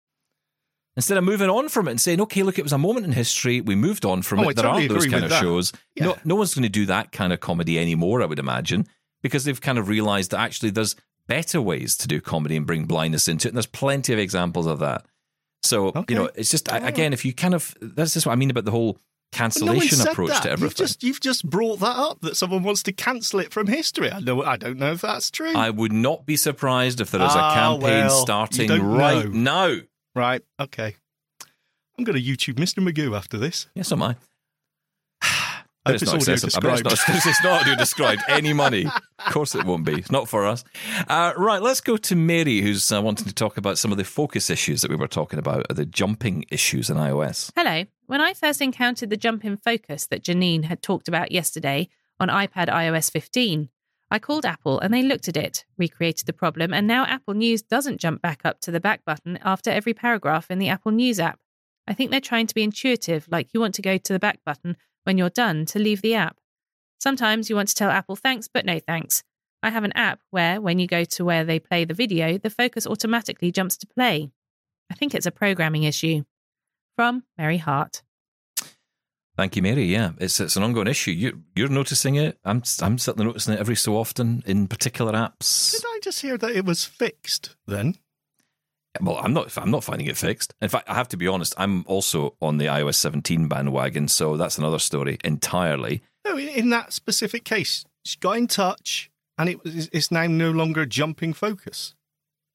[0.94, 3.12] Instead of moving on from it and saying, okay, look, it was a moment in
[3.12, 3.60] history.
[3.60, 4.46] We moved on from Oh, it.
[4.46, 5.42] I there totally are those kind of that.
[5.42, 5.72] shows.
[5.98, 8.86] No, no one's going to do that kind of comedy anymore, I would imagine,
[9.20, 12.84] because they've kind of realized that actually there's better ways to do comedy and bring
[12.84, 13.50] blindness into it.
[13.50, 15.04] And there's plenty of examples of that.
[15.62, 16.04] So, Okay.
[16.08, 18.50] you know, it's just, I again, if you kind of, that's just what I mean
[18.50, 20.42] about the whole But no cancellation approach that.
[20.42, 20.76] to You've everything.
[20.86, 24.10] just, you've just brought that up that someone wants to cancel it from history.
[24.12, 24.42] I know.
[24.44, 25.52] I don't know if that's true.
[25.56, 29.74] I would not be surprised if there is a Ah, campaign well, starting right know.
[29.74, 29.80] now.
[30.14, 30.42] Right.
[30.60, 30.94] Okay.
[31.98, 32.86] I'm going to YouTube Mr.
[32.86, 33.66] Magoo after this.
[33.74, 34.16] Yes, am I.
[35.86, 36.68] I But it's audio accessible.
[36.68, 38.22] I mean, it's, not, it's not audio described.
[38.28, 38.86] Any money.
[38.86, 39.94] Of course it won't be.
[39.94, 40.64] It's not for us.
[41.06, 44.04] Uh, right, let's go to Mary, who's uh, wanting to talk about some of the
[44.04, 47.52] focus issues that we were talking about, the jumping issues in iOS.
[47.54, 47.84] Hello.
[48.06, 52.28] When I first encountered the jump in focus that Janine had talked about yesterday on
[52.28, 53.68] iPad iOS 15,
[54.10, 57.62] I called Apple and they looked at it, recreated the problem, and now Apple News
[57.62, 61.20] doesn't jump back up to the back button after every paragraph in the Apple News
[61.20, 61.38] app.
[61.88, 64.40] I think they're trying to be intuitive, like you want to go to the back
[64.44, 66.36] button when you're done to leave the app.
[66.98, 69.22] Sometimes you want to tell Apple thanks, but no thanks.
[69.62, 72.50] I have an app where, when you go to where they play the video, the
[72.50, 74.30] focus automatically jumps to play.
[74.90, 76.24] I think it's a programming issue.
[76.96, 78.02] From Mary Hart.
[79.36, 79.84] Thank you, Mary.
[79.84, 81.10] Yeah, it's it's an ongoing issue.
[81.10, 82.38] You you're noticing it.
[82.42, 85.72] I'm I'm certainly noticing it every so often in particular apps.
[85.72, 87.96] Did I just hear that it was fixed then?
[89.00, 89.56] Well, I'm not.
[89.58, 90.54] I'm not finding it fixed.
[90.60, 91.54] In fact, I have to be honest.
[91.58, 96.02] I'm also on the iOS 17 bandwagon, so that's another story entirely.
[96.24, 100.50] No, in that specific case, she got in touch, and it was it's now no
[100.50, 101.94] longer jumping focus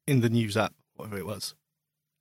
[0.08, 1.56] in the news app, whatever it was.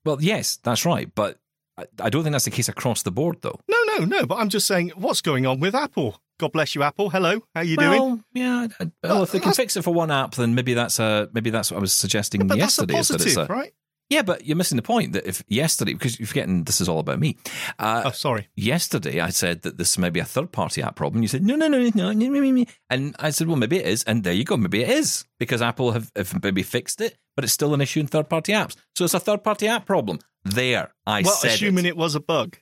[0.04, 1.38] Well, yes, that's right, but
[1.76, 3.58] I, I don't think that's the case across the board, though.
[3.68, 4.26] No, no, no.
[4.26, 6.20] But I'm just saying, what's going on with Apple?
[6.38, 7.10] God bless you, Apple.
[7.10, 8.00] Hello, how you doing?
[8.00, 8.68] well, yeah.
[9.02, 11.50] Well, if uh, they can fix it for one app, then maybe that's a maybe
[11.50, 12.98] that's what I was suggesting But that's a yesterday.
[12.98, 13.74] is that it's positive, a, right?
[14.10, 16.98] Yeah, but you're missing the point that if yesterday, because you're forgetting this is all
[16.98, 17.36] about me.
[17.78, 18.48] Uh, oh, sorry.
[18.56, 21.22] Yesterday, I said that this may be a third party app problem.
[21.22, 23.86] You said, no, no, no, no, no, no, no, And I said, well, maybe it
[23.86, 24.02] is.
[24.02, 24.56] And there you go.
[24.56, 28.00] Maybe it is because Apple have, have maybe fixed it, but it's still an issue
[28.00, 28.74] in third party apps.
[28.96, 30.18] So it's a third party app problem.
[30.44, 31.52] There, I well, said.
[31.52, 31.90] assuming it.
[31.90, 32.56] it was a bug.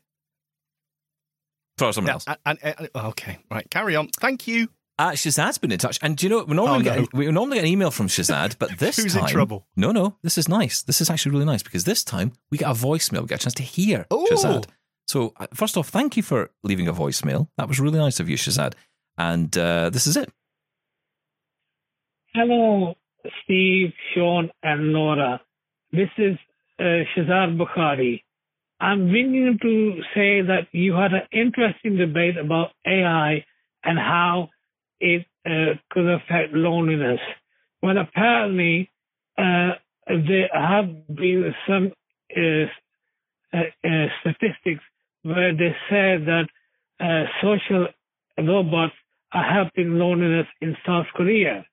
[1.79, 2.25] For something yeah, else.
[2.27, 3.71] And, and, and, okay, right.
[3.71, 4.09] Carry on.
[4.09, 4.69] Thank you.
[4.99, 5.99] Uh, Shazad's been in touch.
[6.03, 7.01] And do you know, we normally, Oh, no.
[7.03, 9.31] get, we normally get an email from Shazad, but this Who's in time.
[9.31, 9.67] trouble?
[9.77, 10.83] No, no, this is nice.
[10.83, 13.21] This is actually really nice because this time we get a voicemail.
[13.21, 14.27] We get a chance to hear Ooh.
[14.31, 14.67] Shazad.
[15.07, 17.49] So, uh, first off, thank you for leaving a voicemail.
[17.59, 18.75] That was really nice of you, Shazad.
[19.17, 20.31] And uh, this is it.
[22.35, 22.95] Hello,
[23.43, 25.41] Steve, Shaun, and Laura.
[25.93, 26.37] This is
[26.79, 28.23] uh, Shazad Bukhari.
[28.81, 33.45] I'm ringing to say that you had an interesting debate about AI
[33.83, 34.51] and how
[35.01, 37.21] it uh, could affect loneliness.
[37.83, 38.91] Well, apparently,
[39.37, 39.73] uh,
[40.07, 41.93] there have been some
[42.37, 42.67] uh,
[43.53, 44.83] uh, uh, statistics
[45.23, 46.49] where they said that
[47.43, 47.89] social
[48.39, 48.95] robots
[49.33, 51.65] are helping loneliness in South Korea.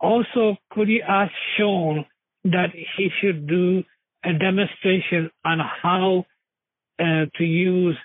[0.00, 2.04] Also, could has shown
[2.44, 3.82] that he should do
[4.24, 6.24] a demonstration on how
[6.98, 7.96] uh, to use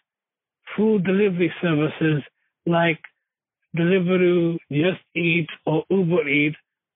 [0.75, 2.23] food delivery services
[2.65, 2.99] like
[3.77, 6.55] Deliveroo, Just Eat, or Uber Eat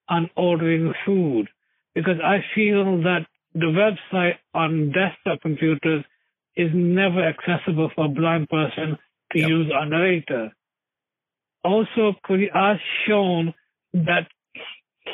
[0.09, 1.47] on ordering food?
[1.93, 6.03] Because I feel that the website on desktop computers
[6.55, 8.97] is never accessible for a blind person
[9.31, 9.49] to Yep.
[9.49, 10.53] use on narrator.
[11.63, 13.53] Also, could you ask Shaun
[13.93, 14.27] that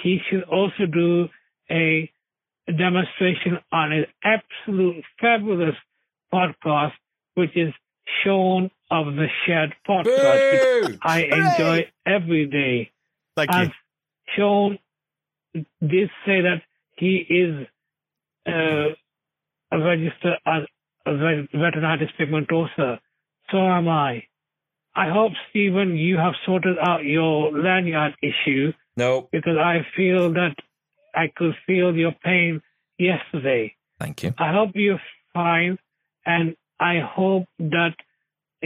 [0.01, 1.29] he should also do
[1.69, 2.11] a
[2.67, 5.75] demonstration on an absolute fabulous
[6.33, 6.93] podcast,
[7.35, 7.73] which is
[8.23, 12.91] Shaun of the Shed podcast, which I enjoy every day.
[13.35, 13.73] Thank As you.
[14.35, 14.79] Shaun
[15.81, 16.61] did say that
[16.97, 17.67] he is
[18.47, 18.93] uh,
[19.71, 20.63] a registered as
[21.05, 21.09] a
[21.55, 22.99] retinitis pigmentosa.
[23.49, 24.23] So am I.
[24.93, 29.29] I hope, Steven, you have sorted out your lanyard issue No.
[29.31, 30.55] because I feel that
[31.15, 32.61] I could feel your pain
[32.99, 33.73] yesterday.
[33.99, 34.33] Thank you.
[34.37, 35.01] I hope you're
[35.33, 35.77] fine,
[36.25, 37.95] and I hope that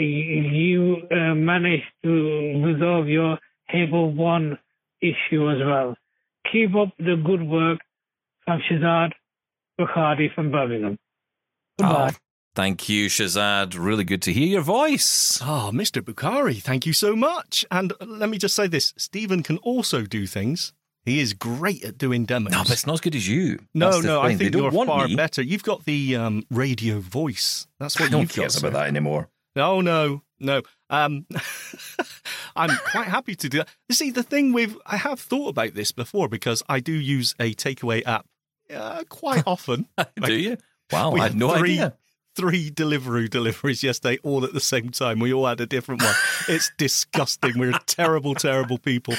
[0.01, 4.57] you uh, manage to resolve your Hable One
[5.01, 5.95] issue as well.
[6.51, 7.79] Keep up the good work
[8.45, 9.11] from Shazad
[9.79, 10.97] Bukhari from Birmingham.
[11.79, 12.11] Goodbye.
[12.13, 12.17] Oh,
[12.55, 13.75] thank you, Shazad.
[13.77, 15.39] Really good to hear your voice.
[15.41, 16.01] Oh, Mr.
[16.01, 17.65] Bukhari, thank you so much.
[17.71, 20.73] And let me just say this Steven can also do things.
[21.03, 22.51] He is great at doing demos.
[22.51, 23.59] No, but it's not as good as you.
[23.75, 24.37] no, no, I thing.
[24.37, 25.15] They think you're far me.
[25.15, 25.43] better.
[25.43, 27.67] You've got the um, radio voice.
[27.79, 28.57] That's what I don't you've care got.
[28.57, 28.77] about sir.
[28.79, 29.29] that anymore.
[29.55, 30.61] No, no, no.
[30.89, 31.25] Um,
[32.55, 33.69] I'm quite happy to do that.
[33.89, 37.35] You see, the thing with I have thought about this before because I do use
[37.39, 38.25] a takeaway app
[38.73, 39.87] uh, quite often.
[40.21, 40.57] Do you?
[40.91, 41.97] Wow, We I had no three- idea.
[42.37, 45.19] Three Deliveroo deliveries yesterday, all at the same time.
[45.19, 46.13] We all had a different one.
[46.49, 47.57] It's disgusting.
[47.57, 49.13] We're terrible, terrible people.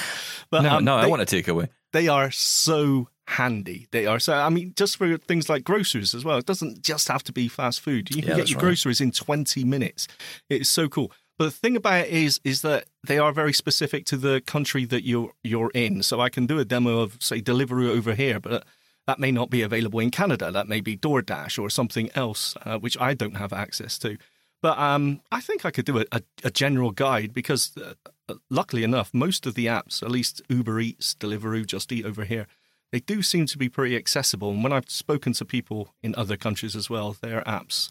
[0.51, 1.71] But No, um, no, I they- want to take away.
[1.95, 3.89] they are so handy.
[3.91, 4.35] They are so.
[4.35, 6.39] I mean, just for things like groceries as well.
[6.39, 8.15] It doesn't just have to be fast food.
[8.15, 8.67] You can Yeah, get your right.
[8.67, 10.09] groceries in twenty minutes.
[10.49, 11.13] It's so cool.
[11.39, 14.87] But the thing about it is, is that they are very specific to the country
[14.87, 16.03] that you're you're in.
[16.03, 18.65] So I can do a demo of say Deliveroo over here, but
[19.07, 20.51] that may not be available in Canada.
[20.51, 24.17] That may be DoorDash or something else, uh, which I don't have access to.
[24.63, 28.83] But um, I think I could do a, a, a general guide because, uh, luckily
[28.83, 32.47] enough, most of the apps, at least Uber Eats, Deliveroo, Just Eat over here,
[32.93, 34.51] they do seem to be pretty accessible.
[34.51, 37.91] And when I've spoken to people in other countries as well, their apps,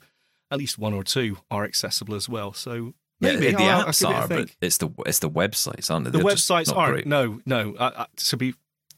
[0.52, 2.54] at least one or two, are accessible as well.
[2.54, 3.52] So Maybe.
[3.52, 6.12] the I'll- I'll apps it are, but it's the it's the websites, aren't they?
[6.12, 7.06] The They're websites aren't.
[7.08, 7.76] No, no.
[7.76, 8.56] Uh, uh, to be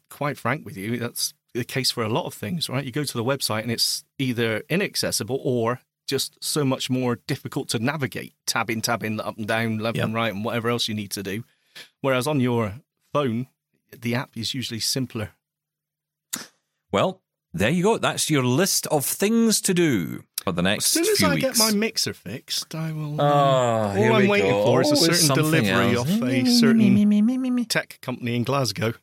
[0.09, 2.85] quite frank with you, that's the case for a lot of things, right?
[2.85, 7.67] You go to the website and it's either inaccessible or just so much more difficult
[7.69, 10.05] to navigate, tabbing, tabbing up and down, left Yep.
[10.05, 11.43] and right, and whatever else you need to do.
[12.01, 12.75] Whereas on your
[13.13, 13.47] phone,
[13.91, 15.31] the app is usually simpler.
[16.91, 17.21] Well,
[17.53, 17.97] there you go.
[17.97, 20.85] That's your list of things to do for the next.
[20.85, 21.47] As soon as I weeks.
[21.47, 23.19] get my mixer fixed, I will.
[23.19, 24.63] uh, Oh, all I'm waiting go.
[24.65, 26.09] for is a Always certain delivery else.
[26.09, 28.93] off a certain tech company in Glasgow.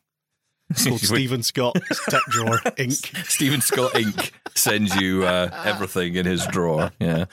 [0.69, 1.77] It's called Steven Scott
[2.09, 3.25] Tech Drawer Inc.
[3.27, 4.31] Steven Scott Inc.
[4.55, 6.91] sends you uh, everything in his drawer.
[6.99, 7.25] Yeah.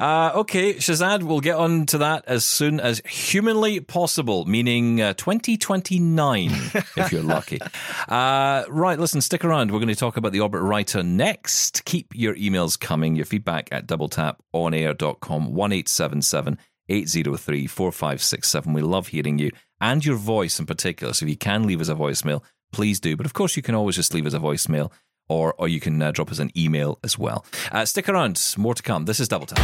[0.00, 5.14] Uh, okay, Shazad, we'll get on to that as soon as humanly possible, meaning uh,
[5.14, 6.50] 2029,
[6.96, 7.58] if you're lucky.
[8.08, 9.70] Uh, right, listen, stick around.
[9.70, 11.84] We're going to talk about the Orbit Writer next.
[11.84, 18.72] Keep your emails coming, your feedback at doubletaponair.com, 1877 803 4567.
[18.72, 21.12] We love hearing you and your voice in particular.
[21.12, 22.42] So if you can leave us a voicemail,
[22.72, 23.16] please do.
[23.16, 24.90] But of course, you can always just leave us a voicemail
[25.28, 27.44] or, or you can uh, drop us an email as well.
[27.70, 29.04] Uh, stick around, more to come.
[29.04, 29.58] This is Double Tap.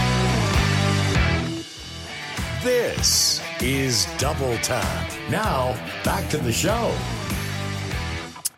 [2.62, 5.12] This is Double Tap.
[5.30, 5.72] Now,
[6.04, 6.94] back to the show.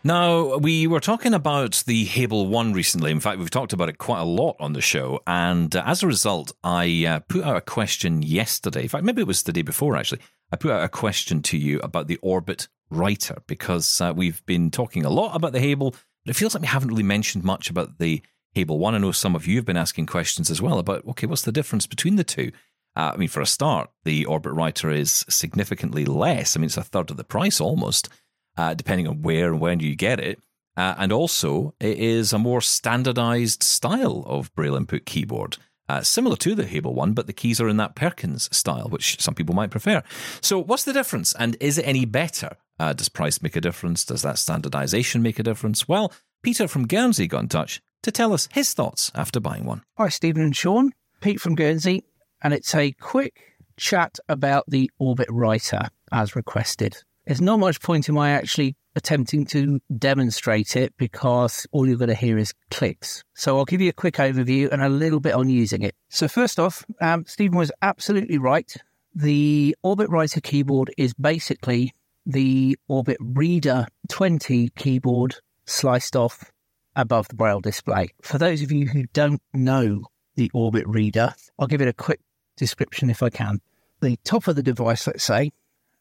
[0.03, 3.11] Now, we were talking about the Hable One recently.
[3.11, 5.21] In fact, we've talked about it quite a lot on the show.
[5.27, 8.83] And uh, as a result, I uh, put out a question yesterday.
[8.83, 10.21] In fact, maybe it was the day before, actually.
[10.53, 14.71] I put out a question to you about the Orbit Writer because uh, we've been
[14.71, 17.71] talking a lot about the Hable, but it feels like we haven't really mentioned much
[17.71, 18.23] about the
[18.55, 18.95] Hable One.
[18.95, 21.53] I know some of you have been asking questions as well about, okay, what's the
[21.53, 22.51] difference between the two?
[22.97, 26.57] Uh, I mean, for a start, the Orbit Writer is significantly less.
[26.57, 28.09] I mean, it's a third of the price almost
[28.57, 30.41] uh, depending on where and when you get it.
[30.77, 35.57] Uh, and also, it is a more standardized style of Braille input keyboard,
[35.91, 39.21] uh, similar to the Hable one, but the keys are in that Perkins style, which
[39.21, 40.03] some people might prefer.
[40.41, 41.35] So, what's the difference?
[41.35, 42.57] And is it any better?
[42.79, 44.05] Uh, does price make a difference?
[44.05, 45.89] Does that standardization make a difference?
[45.89, 49.83] Well, Peter from Guernsey got in touch to tell us his thoughts after buying one.
[49.99, 50.93] Hi, Steven and Shaun.
[51.21, 52.05] Pete from Guernsey,
[52.41, 56.97] and it's a quick chat about the Orbit Writer as requested.
[57.27, 62.09] There's not much point in my actually attempting to demonstrate it because all you're going
[62.09, 63.25] to hear is clicks.
[63.35, 65.95] So I'll give you a quick overview and a little bit on using it.
[66.09, 68.75] So, first off, um, Steven was absolutely right.
[69.15, 71.95] The Orbit Writer keyboard is basically
[72.27, 76.51] the Orbit Reader 20 keyboard sliced off
[76.97, 78.09] above the Braille display.
[78.23, 80.05] For those of you who don't know
[80.37, 82.21] the Orbit Reader, I'll give it a quick
[82.57, 83.61] description if I can.
[84.01, 85.53] The top of the device, let's say,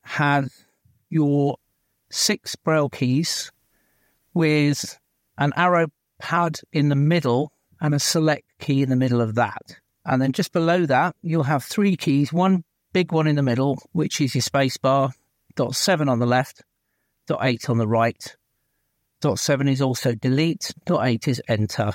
[0.02, 0.66] has
[1.10, 1.58] your
[2.12, 3.52] six Braille keys
[4.34, 4.98] with
[5.38, 5.88] an arrow
[6.20, 9.80] pad in the middle and a select key in the middle of that.
[10.06, 13.82] And then just below that, you'll have three keys, one big one in the middle,
[13.92, 15.12] which is your space bar,
[15.56, 16.64] dot seven on the left,
[17.28, 18.36] dot eight on the right.
[19.22, 21.92] Dot seven is also delete, dot eight is enter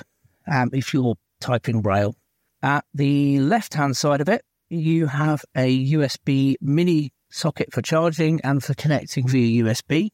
[0.51, 2.15] um, if you're typing Braille.
[2.61, 8.39] At the left hand side of it, you have a USB mini socket for charging
[8.41, 10.09] and for connecting via USB.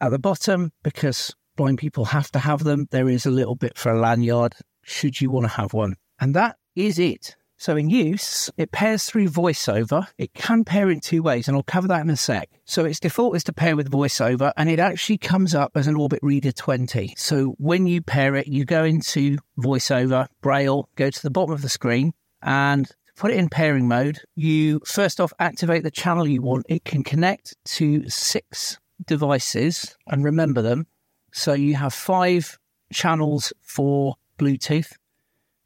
[0.00, 3.76] At the bottom, because blind people have to have them, there is a little bit
[3.76, 4.54] for a lanyard
[4.84, 5.94] should you want to have one.
[6.18, 7.36] And that is it.
[7.56, 10.08] So in use, it pairs through VoiceOver.
[10.18, 12.48] It can pair in two ways, and I'll cover that in a sec.
[12.64, 15.94] So its default is to pair with VoiceOver, and it actually comes up as an
[15.94, 17.14] Orbit Reader 20.
[17.16, 21.62] So when you pair it, you go into VoiceOver, Braille, go to the bottom of
[21.62, 24.20] the screen, and put it in pairing mode.
[24.34, 26.66] You first off activate the channel you want.
[26.68, 30.86] It can connect to six devices and remember them.
[31.32, 32.58] So you have five
[32.92, 34.92] channels for Bluetooth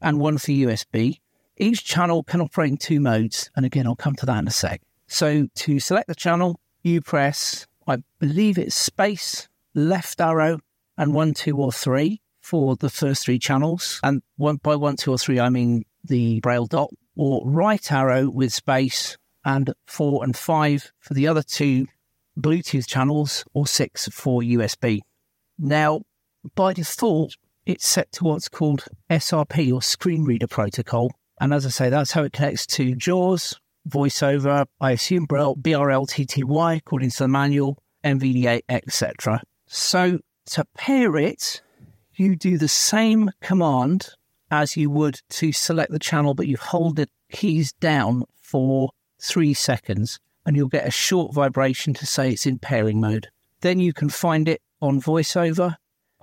[0.00, 1.20] and one for USB.
[1.56, 3.50] Each channel can operate in two modes.
[3.56, 4.82] And again, I'll come to that in a sec.
[5.06, 10.60] So to select the channel, you press, I believe it's space, left arrow,
[10.98, 14.00] and one, two, or three for the first three channels.
[14.02, 18.28] And one by one, two, or three, I mean the braille dot, or right arrow
[18.28, 21.86] with space, and four and five for the other two
[22.38, 25.00] Bluetooth channels, or six for USB.
[25.58, 26.02] Now,
[26.54, 31.12] by default, it's set to what's called SRP or Screen Reader Protocol.
[31.40, 36.76] And as I say, that's how it connects to JAWS, VoiceOver, I assume Braille, BRLTTY,
[36.78, 39.42] according to the manual, NVDA, etc.
[39.66, 40.18] So
[40.50, 41.62] to pair it,
[42.14, 44.10] you do the same command
[44.50, 48.90] as you would to select the channel, but you hold the keys down for
[49.20, 53.28] three seconds and you'll get a short vibration to say it's in pairing mode.
[53.60, 55.74] Then you can find it on VoiceOver.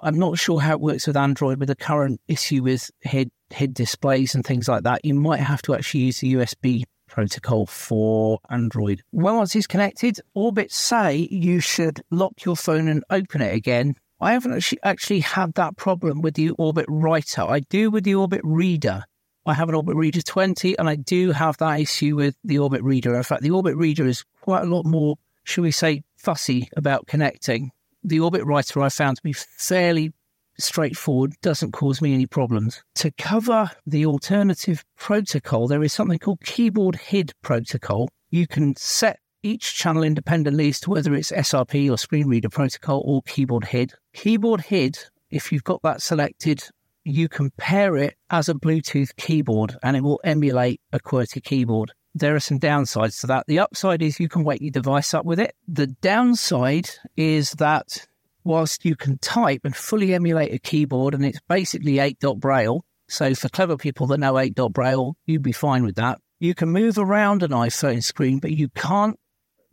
[0.02, 3.74] I'm not sure how it works with Android with the current issue with head head
[3.74, 5.06] displays and things like that.
[5.06, 9.04] You might have to actually use the USB protocol for Android.
[9.12, 13.96] Well, once it's connected, Orbit say you should lock your phone and open it again.
[14.24, 17.42] I haven't actually, actually had that problem with the Orbit Writer.
[17.42, 19.04] I do with the Orbit Reader.
[19.46, 22.82] I have an Orbit Reader 20 and I do have that issue with the Orbit
[22.84, 23.16] Reader.
[23.16, 27.06] In fact, the Orbit Reader is quite a lot more, shall we say, fussy about
[27.08, 27.72] connecting.
[28.02, 30.14] The Orbit Writer I found to be fairly
[30.58, 32.82] straightforward, doesn't cause me any problems.
[32.96, 38.10] To cover the alternative protocol, there is something called Keyboard HID protocol.
[38.30, 43.04] You can set each channel independently as to whether it's SRP or screen reader protocol
[43.06, 43.94] or keyboard HID.
[44.14, 44.98] Keyboard HID,
[45.30, 46.64] if you've got that selected,
[47.04, 51.92] you can pair it as a Bluetooth keyboard and it will emulate a QWERTY keyboard.
[52.16, 53.46] There are some downsides to that.
[53.48, 55.56] The upside is you can wake your device up with it.
[55.68, 58.08] The downside is that
[58.44, 62.86] whilst you can type and fully emulate a keyboard, and it's basically 8 dot braille.
[63.10, 66.20] So for clever people that know 8 dot braille, you'd be fine with that.
[66.40, 69.18] You can move around an iPhone screen, but you can't,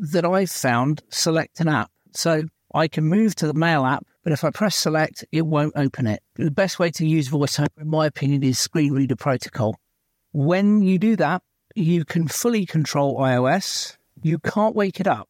[0.00, 1.90] that I've found, select an app.
[2.12, 2.44] So
[2.74, 6.06] I can move to the mail app, but if I press select, it won't open
[6.06, 6.22] it.
[6.36, 9.78] The best way to use VoiceOver, in my opinion, is screen reader protocol.
[10.32, 11.42] When you do that,
[11.74, 13.96] you can fully control iOS.
[14.22, 15.28] You can't wake it up.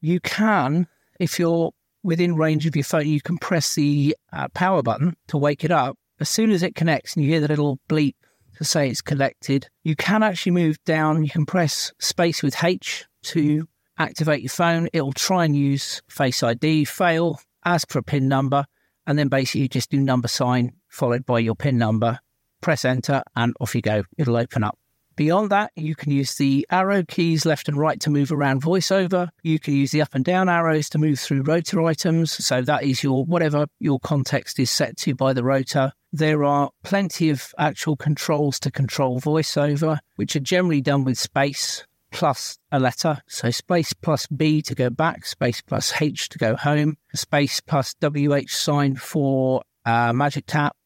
[0.00, 0.86] You can,
[1.20, 5.38] if you're within range of your phone, you can press the uh, power button to
[5.38, 5.96] wake it up.
[6.20, 8.14] As soon as it connects and you hear the little bleep
[8.56, 11.24] to say it's connected, you can actually move down.
[11.24, 13.66] You can press space with H to
[14.02, 14.88] activate your phone.
[14.92, 18.64] It'll try and use Face ID, fail, ask for a PIN number,
[19.06, 22.18] and then basically just do number sign followed by your PIN number.
[22.60, 24.04] Press enter, and off you go.
[24.18, 24.78] It'll open up.
[25.14, 29.28] Beyond that, you can use the arrow keys left and right to move around voiceover.
[29.42, 32.32] You can use the up and down arrows to move through rotor items.
[32.44, 35.92] So that is your whatever your context is set to by the rotor.
[36.12, 41.84] There are plenty of actual controls to control voiceover, which are generally done with space
[42.12, 43.22] plus a letter.
[43.26, 47.94] So space plus B to go back, space plus H to go home, space plus
[48.00, 50.76] WH sign for uh, magic tap,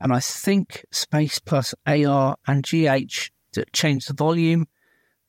[0.00, 4.66] and I think space plus AR and GH to change the volume.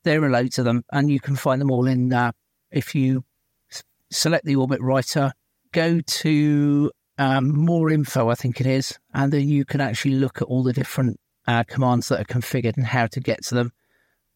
[0.04, 2.12] There are loads of them, and you can find them all in.
[2.12, 2.32] Uh,
[2.70, 3.24] if you
[3.72, 5.32] s- select the Orbit Writer,
[5.72, 10.40] go to um, more info, I think it is, and then you can actually look
[10.40, 13.72] at all the different uh, commands that are configured and how to get to them.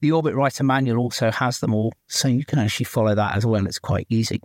[0.01, 3.45] The Orbit Writer manual also has them all, so you can actually follow that as
[3.45, 3.67] well.
[3.67, 4.41] It's quite easy.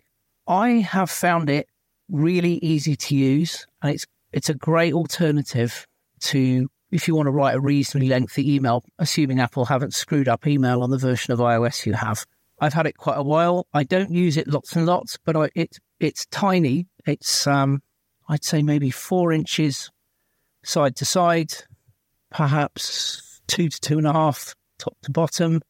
[0.47, 1.67] I have found it
[2.09, 5.87] really easy to use, and it's it's a great alternative
[6.21, 10.45] to if you want to write a reasonably lengthy email, assuming Apple haven't screwed up
[10.45, 12.25] email on the version of iOS you have.
[12.59, 13.67] I've had it quite a while.
[13.73, 16.87] I don't use it lots and lots, but I, it it's tiny.
[17.05, 17.81] It's um,
[18.27, 19.89] I'd say maybe four inches
[20.63, 21.53] side to side,
[22.29, 25.61] perhaps two to two and a half top to bottom,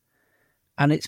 [0.77, 1.07] and it's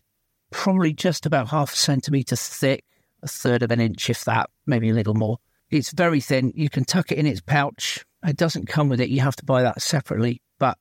[0.52, 2.84] probably just about half a centimetre thick,
[3.24, 5.38] a third of an inch, if that, maybe a little more.
[5.70, 6.54] It's very thin.
[6.56, 8.06] You can tuck it in its pouch.
[8.26, 9.10] It doesn't come with it.
[9.10, 10.42] You have to buy that separately.
[10.60, 10.78] But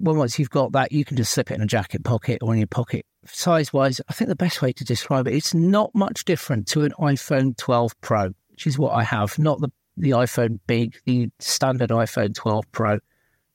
[0.00, 2.58] once you've got that, you can just slip it in a jacket pocket or in
[2.58, 3.06] your pocket.
[3.24, 6.82] Size wise, I think the best way to describe it, it's not much different to
[6.82, 11.28] an iPhone 12 Pro, which is what I have, not the, the iPhone big, the
[11.38, 12.98] standard iPhone 12 Pro.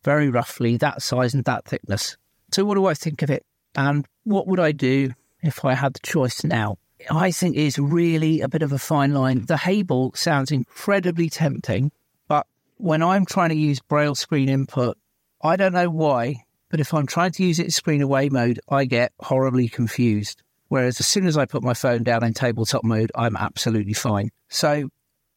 [0.03, 2.17] Very roughly that size and that thickness.
[2.51, 3.45] So, what do I think of it?
[3.75, 6.77] And what would I do if I had the choice now?
[7.09, 9.45] I think is really a bit of a fine line.
[9.45, 11.91] The Hable sounds incredibly tempting,
[12.27, 12.45] but
[12.77, 14.97] when I'm trying to use Braille screen input,
[15.41, 18.59] I don't know why, but if I'm trying to use it in screen away mode,
[18.69, 20.43] I get horribly confused.
[20.67, 24.29] Whereas as soon as I put my phone down in tabletop mode, I'm absolutely fine.
[24.49, 24.89] So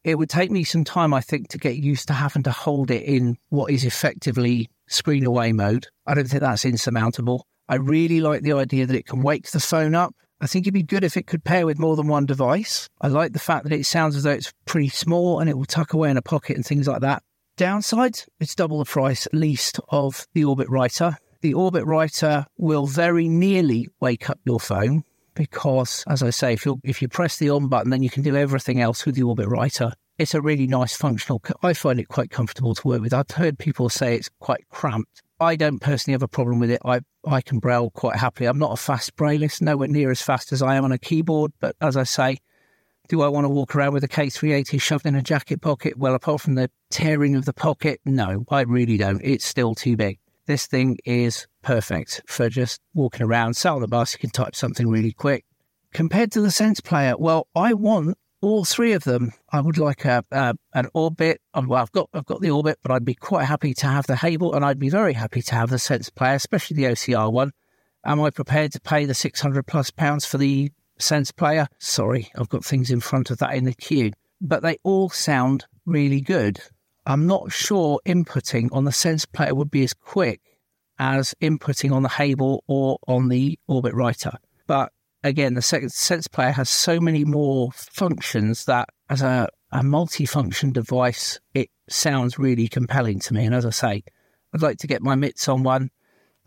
[0.03, 2.91] it would take me some time, I think, to get used to having to hold
[2.91, 5.87] it in what is effectively screen away mode.
[6.05, 7.47] I don't think that's insurmountable.
[7.67, 10.13] I really like the idea that it can wake the phone up.
[10.41, 12.89] I think it'd be good if it could pair with more than one device.
[13.01, 15.65] I like the fact that it sounds as though it's pretty small and it will
[15.65, 17.23] tuck away in a pocket and things like that.
[17.57, 21.17] Downside, it's double the price at least of the Orbit Writer.
[21.41, 25.03] The Orbit Writer will very nearly wake up your phone
[25.35, 28.23] because, as I say, if you if you press the on button, then you can
[28.23, 29.93] do everything else with the Orbit Writer.
[30.17, 31.41] It's a really nice functional.
[31.61, 33.13] I find it quite comfortable to work with.
[33.13, 35.21] I've heard people say it's quite cramped.
[35.39, 36.81] I don't personally have a problem with it.
[36.85, 38.47] I I can braille quite happily.
[38.47, 41.51] I'm not a fast brailleist, nowhere near as fast as I am on a keyboard.
[41.59, 42.39] But as I say,
[43.09, 45.97] do I want to walk around with a K380 shoved in a jacket pocket?
[45.97, 49.21] Well, apart from the tearing of the pocket, no, I really don't.
[49.23, 50.19] It's still too big.
[50.47, 53.55] This thing is perfect for just walking around.
[53.55, 55.45] Sat on the bus, you can type something really quick.
[55.91, 59.31] Compared to the Sense Player, well, I want all three of them.
[59.51, 61.41] I would like a, a an Orbit.
[61.53, 64.05] Um, well, I've got I've got the Orbit, but I'd be quite happy to have
[64.05, 67.31] the Hable, and I'd be very happy to have the Sense Player, especially the OCR
[67.31, 67.51] one.
[68.05, 71.67] Am I prepared to pay the 600 plus pounds for the Sense player?
[71.79, 74.13] Sorry, I've got things in front of that in the queue.
[74.39, 76.61] But they all sound really good.
[77.05, 80.41] I'm not sure inputting on the Sense player would be as quick
[80.97, 84.37] as inputting on the Hable or on the Orbit Writer.
[84.65, 84.91] But
[85.23, 91.39] again, the Sense player has so many more functions that as a, a multi-function device,
[91.53, 93.45] it sounds really compelling to me.
[93.45, 94.03] And as I say,
[94.53, 95.91] I'd like to get my mitts on one.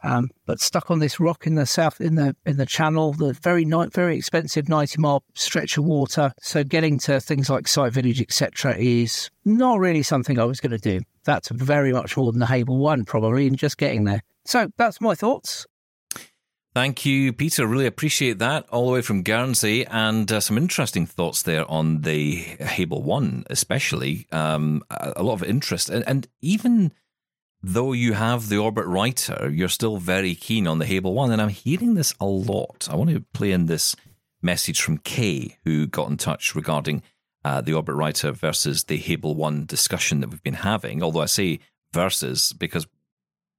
[0.03, 3.33] Um, but stuck on this rock in the south in the in the channel, the
[3.33, 6.33] very ni- very expensive ninety mile stretch of water.
[6.41, 10.71] So getting to things like Sight Village, etc., is not really something I was going
[10.73, 11.01] to do.
[11.25, 14.23] That's very much more than the Hable One, probably, and just getting there.
[14.45, 15.67] So that's my thoughts.
[16.75, 17.67] Thank you, Peter.
[17.67, 18.69] Really appreciate that.
[18.69, 23.45] All the way from Guernsey, and uh, some interesting thoughts there on the Hable One,
[23.51, 24.29] especially.
[24.31, 26.93] Um, a, a lot of interest, and, and even
[27.63, 31.41] though you have the Orbit Writer, you're still very keen on the Hable One, and
[31.41, 32.89] I'm hearing this a lot.
[32.91, 33.97] I want to play in this
[34.43, 37.03] message from Kay, who got in touch regarding
[37.45, 41.03] uh, the Orbit Writer versus the Hable One discussion that we've been having.
[41.03, 41.61] Although I say
[41.93, 42.87] versus because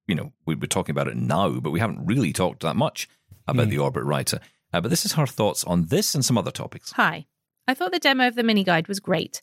[0.08, 3.08] you know we, are talking about it now, but we haven't really talked that much
[3.48, 3.72] about mm.
[3.72, 4.40] the Orbit Writer.
[4.72, 6.92] Uh, but this is her thoughts on this and some other topics.
[6.94, 7.26] Hi,
[7.68, 9.42] I thought the demo of the mini guide was great.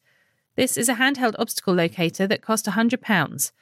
[0.56, 3.52] This is a handheld obstacle locator that cost £100.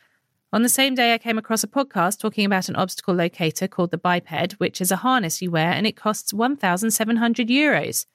[0.55, 3.91] On the same day, I came across a podcast talking about an obstacle locator called
[3.91, 8.07] the Biped, which is a harness you wear and it costs 1,700 euros.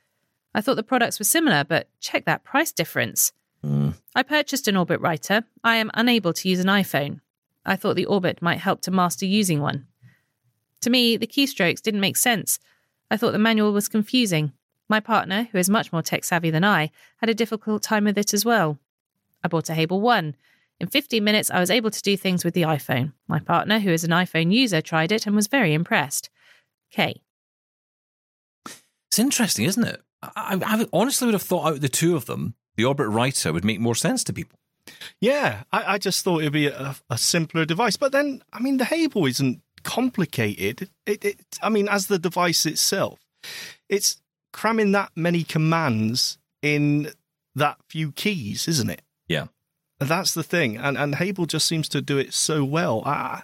[0.56, 3.34] I thought the products were similar, but check that price difference.
[3.62, 3.96] Mm.
[4.16, 5.44] I purchased an Orbit Writer.
[5.66, 7.20] I am unable to use an iPhone.
[7.66, 9.88] I thought the Orbit might help to master using one.
[10.80, 12.58] To me, the keystrokes didn't make sense.
[13.12, 14.54] I thought the manual was confusing.
[14.88, 18.18] My partner, who is much more tech savvy than I, had a difficult time with
[18.18, 18.80] it as well.
[19.44, 20.38] I bought a Hable One.
[20.80, 23.14] In 15 minutes, I was able to do things with the iPhone.
[23.28, 26.30] My partner, who is an iPhone user, tried it and was very impressed.
[26.92, 27.22] Kay.
[29.10, 30.02] It's interesting, isn't it?
[30.22, 33.66] I, I honestly would have thought out the two of them, the Orbit Writer would
[33.66, 34.60] make more sense to people.
[35.20, 37.98] Yeah, I, I just thought it'd be a, a, simpler device.
[37.98, 40.90] But then, I mean, the Hable isn't complicated.
[41.06, 43.20] It, it, I mean, as the device itself,
[43.88, 44.22] it's
[44.52, 47.12] cramming that many commands in
[47.56, 49.02] that few keys, isn't it?
[49.28, 49.48] Yeah.
[50.00, 53.04] That's the thing, and and Hable just seems to do it so well.
[53.06, 53.43] I,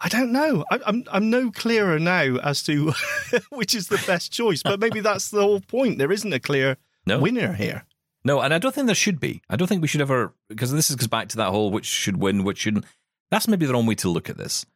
[0.00, 0.64] I don't know.
[0.70, 2.92] I, am I'm, I'm no clearer now as to
[3.50, 5.98] which is the best choice, but maybe that's the whole point.
[5.98, 6.76] There isn't a clear
[7.06, 7.20] no.
[7.20, 7.84] winner here.
[8.24, 9.40] No, and I don't think there should be.
[9.48, 12.16] I don't think we should ever because this goes back to that whole which should
[12.16, 12.84] win, which shouldn't.
[13.30, 14.66] That's maybe the wrong way to look at this.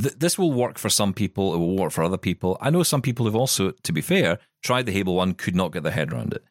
[0.00, 1.54] Th- this will work for some people.
[1.54, 2.56] It will work for other people.
[2.60, 5.72] I know some people who've also, to be fair, tried the Hable one, could not
[5.72, 6.44] get their head around it.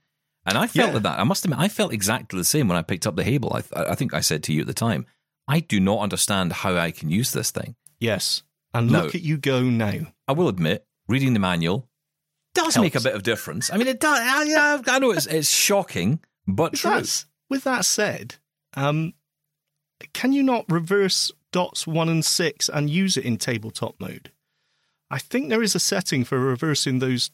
[0.45, 0.99] And I felt yeah.
[0.99, 1.19] that.
[1.19, 3.53] I must admit, I felt exactly the same when I picked up the Hable.
[3.53, 5.05] I, I think I said to you at the time,
[5.47, 7.75] I do not understand how I can use this thing.
[7.99, 8.43] Yes.
[8.73, 10.01] And now, look at you go now.
[10.27, 11.87] I will admit, reading the manual
[12.53, 12.85] does Helps.
[12.85, 13.71] make a bit of difference.
[13.71, 14.19] I mean, it does.
[14.19, 16.91] I, I know it's, it's shocking, but with true.
[16.91, 18.35] That, with that said,
[18.75, 19.13] um,
[20.13, 24.31] can you not reverse dots one and six and use it in tabletop mode?
[25.09, 27.31] I think there is a setting for reversing those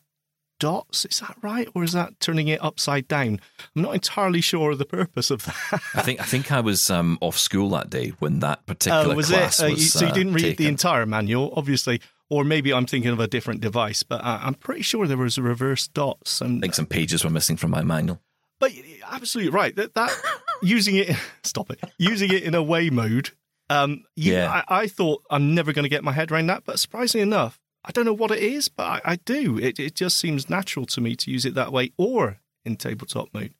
[0.61, 1.05] dots.
[1.05, 3.41] Is that right, or is that turning it upside down?
[3.75, 5.81] I'm not entirely sure of the purpose of that.
[5.95, 9.15] I think I think I was um, off school that day when that particular uh,
[9.15, 9.65] was class it?
[9.65, 9.91] Uh, was.
[9.91, 10.63] so you didn't read taken.
[10.63, 11.99] the entire manual, obviously,
[12.29, 14.03] or maybe I'm thinking of a different device.
[14.03, 16.39] But uh, I'm pretty sure there was reverse dots.
[16.41, 18.21] And I think some pages were missing from my manual.
[18.59, 18.71] But
[19.09, 19.75] absolutely right.
[19.75, 20.11] That that
[20.61, 21.79] using it, stop it.
[21.97, 23.31] Using it in away mode.
[23.71, 26.65] Um, you, yeah, I, I thought I'm never going to get my head around that,
[26.65, 29.57] but surprisingly enough, I don't know what it is, but I, I do.
[29.57, 33.29] It, it just seems natural to me to use it that way or in tabletop
[33.33, 33.53] mode.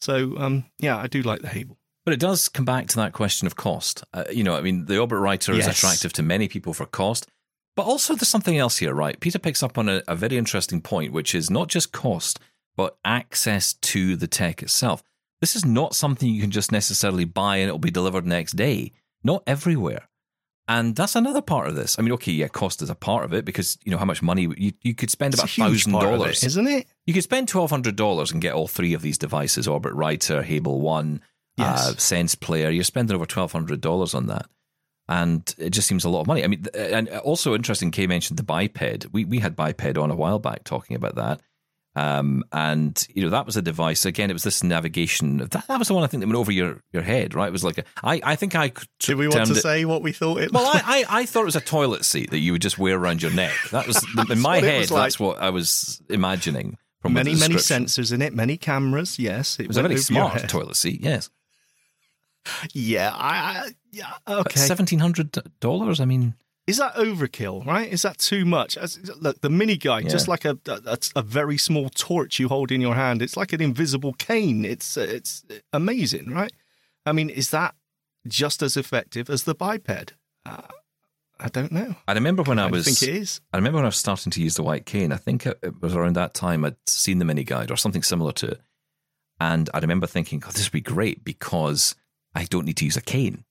[0.00, 1.78] So, um, yeah, I do like the Hable.
[2.04, 4.04] But it does come back to that question of cost.
[4.12, 5.66] Uh, you know, I mean, the Orbit Writer yes.
[5.66, 7.26] is attractive to many people for cost,
[7.76, 9.18] but also there's something else here, right?
[9.18, 12.38] Peter picks up on a, a very interesting point, which is not just cost,
[12.76, 15.02] but access to the tech itself.
[15.40, 18.92] This is not something you can just necessarily buy and it'll be delivered next day.
[19.22, 20.08] Not everywhere.
[20.66, 21.98] And that's another part of this.
[21.98, 24.22] I mean, okay, yeah, cost is a part of it because you know how much
[24.22, 26.86] money you, you could spend about thousand dollars, isn't it?
[27.06, 30.42] You could spend twelve hundred dollars and get all three of these devices: Orbit Writer,
[30.42, 31.20] Hable One,
[31.58, 31.88] yes.
[31.88, 32.70] uh, Sense Player.
[32.70, 34.46] You're spending over twelve hundred dollars on that,
[35.06, 36.42] and it just seems a lot of money.
[36.42, 37.90] I mean, and also interesting.
[37.90, 39.06] Kay mentioned the biped.
[39.12, 41.42] We we had biped on a while back talking about that.
[41.96, 44.04] Um, and you know that was a device.
[44.04, 45.38] Again, it was this navigation.
[45.38, 47.46] That, that was the one I think that went over your, your head, right?
[47.46, 49.16] It was like a, I, I think I did.
[49.16, 50.52] We want to it, say what we thought it.
[50.52, 52.98] Well, I, I, I, thought it was a toilet seat that you would just wear
[52.98, 53.52] around your neck.
[53.70, 54.90] That was in my head.
[54.90, 55.04] Like.
[55.04, 56.78] That's what I was imagining.
[57.00, 59.18] From many many sensors in it, many cameras.
[59.18, 61.00] Yes, it, it was a very smart toilet seat.
[61.00, 61.30] Yes.
[62.74, 64.60] Yeah, I, I yeah okay.
[64.60, 65.98] Seventeen hundred dollars.
[65.98, 66.34] I mean,
[66.66, 67.66] is that overkill?
[67.66, 67.92] Right?
[67.92, 68.76] Is that too much?
[68.76, 70.10] As, look, the mini guide, Yeah.
[70.10, 73.20] just like a, a a very small torch you hold in your hand.
[73.22, 74.64] It's like an invisible cane.
[74.64, 76.52] It's it's amazing, right?
[77.06, 77.74] I mean, is that
[78.26, 80.14] just as effective as the biped?
[80.46, 80.62] Uh,
[81.38, 81.96] I don't know.
[82.08, 82.84] I remember when I I was.
[82.86, 83.40] think it is.
[83.52, 85.12] I remember when I was starting to use the white cane.
[85.12, 88.32] I think it was around that time I'd seen the mini guide or something similar
[88.32, 88.60] to it,
[89.38, 91.94] and I remember thinking, "God, this would be great because
[92.34, 93.44] I don't need to use a cane.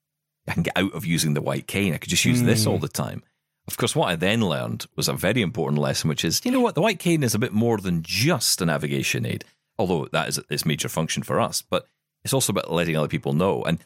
[0.47, 1.93] I can get out of using the white cane.
[1.93, 3.23] I could just use this all the time."
[3.65, 6.59] Of course, what I then learned was a very important lesson, which is, you know
[6.59, 9.45] what, the white cane is a bit more than just a navigation aid,
[9.79, 11.61] although that is its major function for us.
[11.61, 11.85] But
[12.25, 13.63] it's also about letting other people know.
[13.63, 13.79] And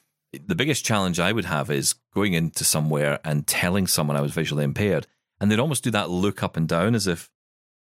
[0.46, 4.34] the biggest challenge I would have is going into somewhere and telling someone I was
[4.34, 5.06] visually impaired,
[5.40, 7.30] and they'd almost do that look up and down as if,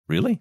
[0.08, 0.40] really?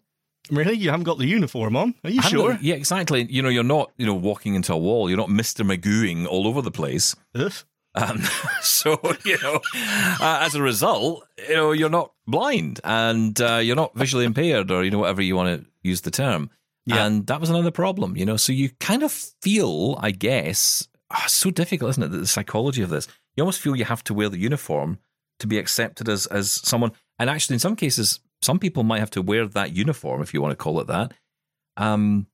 [0.49, 1.93] Really, you haven't got the uniform on?
[2.03, 2.53] Are you sure?
[2.53, 3.27] got- yeah, exactly.
[3.31, 5.07] You know, you're not, you know, walking into a wall.
[5.07, 7.15] You're not Mister Magooing all over the place.
[7.35, 7.53] Ugh.
[7.95, 8.21] Um,
[8.61, 9.59] so you know,
[10.19, 14.71] uh, as a result, you know, you're not blind and uh, you're not visually impaired,
[14.71, 16.49] or you know, whatever you want to use the term.
[16.85, 17.05] Yeah.
[17.05, 18.37] And that was another problem, you know.
[18.37, 20.87] So you kind of feel, I guess,
[21.23, 22.11] it's so difficult, isn't it?
[22.11, 23.07] The psychology of this.
[23.35, 24.99] You almost feel you have to wear the uniform
[25.39, 26.91] to be accepted as as someone.
[27.19, 30.41] And actually, in some cases, some people might have to wear that uniform, if you
[30.41, 31.13] want to call it that,
[31.77, 32.27] um,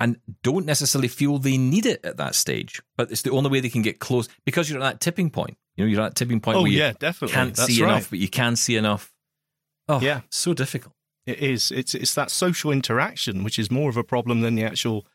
[0.00, 2.80] and don't necessarily feel they need it at that stage.
[2.96, 5.56] But it's the only way they can get close because you're at that tipping point.
[5.76, 7.34] You know, you're at that tipping point Oh where you yeah, definitely.
[7.34, 7.90] can't That's see right.
[7.92, 9.12] enough, but you can see enough.
[9.88, 10.22] Oh, Yeah.
[10.30, 10.94] so difficult.
[11.26, 11.70] It is.
[11.70, 15.06] It's it's that social interaction which is more of a problem than the actual,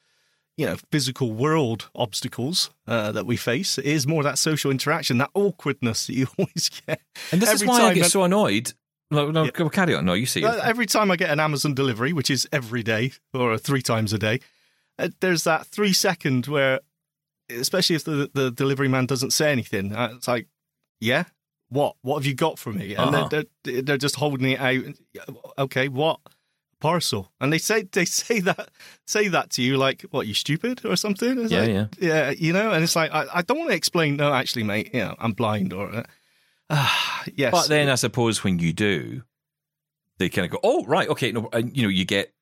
[0.55, 3.77] you know, physical world obstacles uh, that we face.
[3.77, 7.01] It is more that social interaction, that awkwardness that you always get.
[7.31, 8.73] And this Every is why I get that- so annoyed.
[9.11, 9.69] No, no, Yeah.
[9.69, 10.05] carry on.
[10.05, 10.43] No, you see.
[10.43, 14.13] Uh, every time I get an Amazon delivery, which is every day or three times
[14.13, 14.39] a day,
[15.19, 16.79] there's that three second where,
[17.49, 20.47] especially if the the delivery man doesn't say anything, uh, it's like,
[20.99, 21.25] yeah,
[21.69, 21.95] what?
[22.01, 22.95] What have you got for me?
[22.95, 23.27] And Uh-huh.
[23.29, 24.83] they're, they're they're just holding it out.
[25.57, 26.19] Okay, what?
[26.81, 28.69] Parcel, and they say they say that
[29.07, 31.39] say that to you like what you stupid or something.
[31.39, 31.87] It's Yeah, like, yeah.
[31.99, 34.17] yeah, you know, and it's like I, I don't want to explain.
[34.17, 36.03] No, actually, mate, you know, I'm blind or
[36.69, 36.89] uh,
[37.33, 39.23] yes, But then I suppose when you do,
[40.19, 42.33] they kind of go, "Oh, right, okay." No, and you know, you get.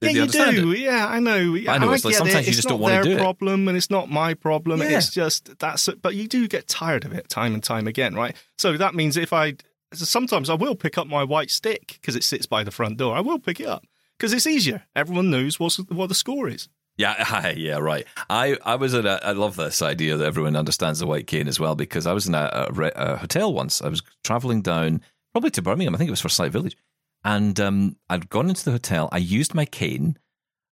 [0.00, 0.72] Yeah, you do.
[0.72, 0.78] it.
[0.78, 1.56] Yeah, I know.
[1.68, 2.42] I know, it's like sometimes it.
[2.46, 3.18] you It's just not don't wanna their do it.
[3.18, 4.80] problem, and it's not my problem.
[4.80, 4.98] Yeah.
[4.98, 5.88] It's just that's.
[6.00, 8.36] But you do get tired of it time and time again, right?
[8.58, 9.54] So that means if I
[9.92, 13.16] sometimes I will pick up my white stick because it sits by the front door.
[13.16, 13.84] I will pick it up
[14.18, 14.84] because it's easier.
[14.94, 16.68] Everyone knows what's, what the score is.
[16.96, 18.04] Yeah, yeah, right.
[18.28, 21.46] I, I was at a, I love this idea that everyone understands the white cane
[21.48, 23.80] as well because I was in a, a, a hotel once.
[23.80, 25.00] I was traveling down
[25.32, 25.94] probably to Birmingham.
[25.94, 26.76] I think it was for Sight Village,
[27.24, 29.08] and um, I'd gone into the hotel.
[29.12, 30.18] I used my cane,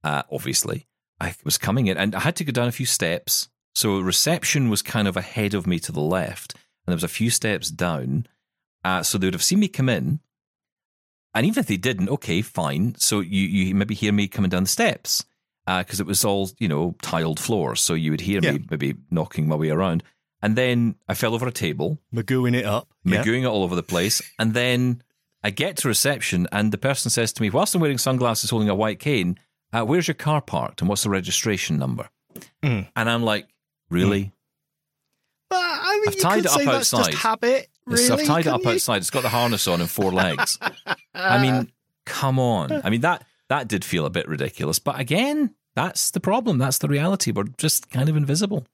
[0.04, 0.86] uh, obviously.
[1.20, 3.48] I was coming in, and I had to go down a few steps.
[3.74, 7.08] So reception was kind of ahead of me to the left, and there was a
[7.08, 8.26] few steps down.
[8.84, 10.20] Uh, so they would have seen me come in,
[11.34, 12.94] and even if they didn't, okay, fine.
[12.98, 15.24] So you you maybe hear me coming down the steps
[15.66, 18.52] because it was all you know tiled floors, so you would hear Yeah.
[18.52, 20.02] me maybe knocking my way around.
[20.44, 22.88] And then I fell over a table, Magooing it up.
[23.04, 23.22] Yeah.
[23.22, 24.20] magooing it all over the place.
[24.40, 25.02] And then
[25.44, 28.68] I get to reception, and the person says to me, whilst I'm wearing sunglasses, holding
[28.68, 29.38] a white cane,
[29.72, 32.08] uh, "Where's your car parked, and what's the registration number?"
[32.62, 32.88] Mm.
[32.94, 33.48] And I'm like,
[33.90, 34.32] "Really?"
[35.50, 37.10] But I mean, I've you tied could it up say that's outside.
[37.12, 37.68] just habit.
[37.84, 38.10] Really?
[38.10, 38.70] I've tied it up you?
[38.70, 38.98] outside.
[38.98, 40.58] It's got the harness on and four legs.
[41.14, 41.72] I mean,
[42.06, 42.72] come on.
[42.84, 46.58] I mean that that did feel a bit ridiculous, but again, that's the problem.
[46.58, 47.32] That's the reality.
[47.32, 48.66] We're just kind of invisible.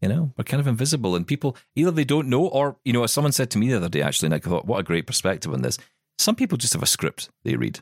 [0.00, 3.04] You know, we're kind of invisible, and people either they don't know, or you know,
[3.04, 5.06] as someone said to me the other day, actually, and I thought, what a great
[5.06, 5.78] perspective on this.
[6.18, 7.80] Some people just have a script they read.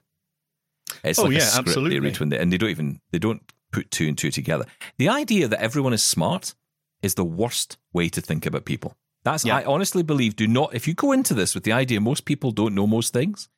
[1.05, 1.97] It's Oh, like a yeah, script absolutely.
[1.97, 4.65] they read when they, and they don't even they don't put two and two together.
[4.99, 6.55] The idea that everyone is smart
[7.03, 8.95] is the worst way to think about people.
[9.25, 9.57] That's Yeah.
[9.57, 10.37] I honestly believe.
[10.37, 13.13] Do not if you go into this with the idea most people don't know most
[13.13, 13.49] things,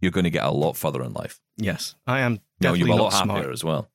[0.00, 1.40] you're going to get a lot further in life.
[1.56, 3.52] Yes, I am No, you're a lot happier smart.
[3.52, 3.90] as well.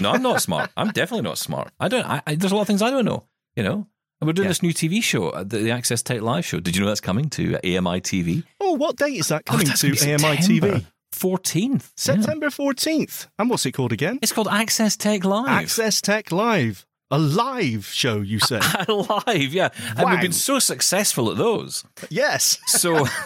[0.00, 0.70] No, I'm not smart.
[0.76, 1.70] I'm definitely not smart.
[1.78, 2.04] I don't.
[2.04, 3.24] I, I, there's a lot of things I don't know.
[3.54, 3.86] You know,
[4.24, 4.50] and we're doing Yeah.
[4.50, 6.58] this new TV show, uh, the, the Access Tech Live show.
[6.60, 8.42] Did you know that's coming to AMI TV?
[8.58, 10.86] Oh, what date is that Oh, coming that's to AMI TV?
[11.12, 11.90] 14th.
[11.96, 13.26] September 14th.
[13.38, 14.18] And what's it called again?
[14.22, 15.48] It's called Access Tech Live.
[15.48, 16.86] Access Tech Live.
[17.10, 18.60] A live show, you say?
[18.88, 19.68] Live, yeah.
[19.96, 21.84] And we've been so successful at those.
[22.08, 22.58] yes.
[22.66, 22.96] So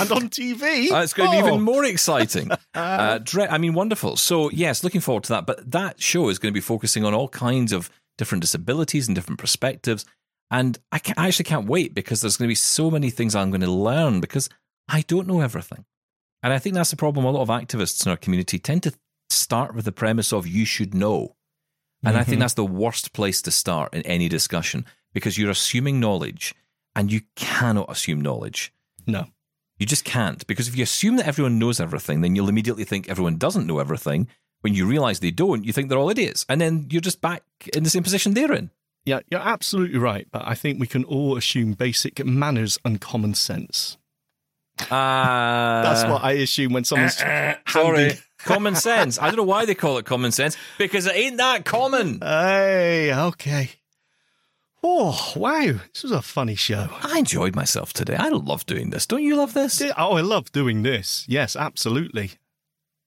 [0.00, 0.90] And on TV.
[0.90, 1.46] Uh, it's going to be Oh.
[1.46, 2.50] even more exciting.
[2.74, 4.16] Uh, dre- I mean, wonderful.
[4.16, 5.46] So, yes, looking forward to that.
[5.46, 7.88] But that show is going to be focusing on all kinds of
[8.18, 10.04] different disabilities and different perspectives.
[10.50, 13.34] And I, ca I actually can't wait because there's going to be so many things
[13.34, 14.48] I'm going to learn because
[14.88, 15.84] I don't know everything.
[16.42, 17.24] And I think that's the problem.
[17.24, 18.92] A lot of activists in our community tend to
[19.30, 21.36] start with the premise of you should know.
[22.04, 22.40] And I think mm-hmm.
[22.40, 24.84] that's the worst place to start in any discussion
[25.14, 26.54] because you're assuming knowledge
[26.94, 28.74] and you cannot assume knowledge.
[29.06, 29.26] No.
[29.78, 33.08] You just can't because if you assume that everyone knows everything, then you'll immediately think
[33.08, 34.28] everyone doesn't know everything.
[34.64, 37.42] When you realize they don't, you think they're all idiots, and then you're just back
[37.76, 38.70] in the same position they're in.
[39.04, 40.26] Yeah, you're absolutely right.
[40.32, 43.98] But I think we can all assume basic manners and common sense.
[44.80, 47.16] Uh, That's what I assume when someone's
[47.68, 48.12] Sorry.
[48.38, 49.18] common sense.
[49.20, 52.20] I don't know why they call it common sense because it ain't that common.
[52.22, 53.68] Hey, okay.
[54.82, 55.80] Oh, wow.
[55.92, 56.88] This was a funny show.
[57.02, 58.16] I enjoyed myself today.
[58.16, 59.06] I love doing this.
[59.06, 59.82] Don't you love this?
[59.96, 61.24] Oh, I love doing this.
[61.28, 62.32] Yes, absolutely.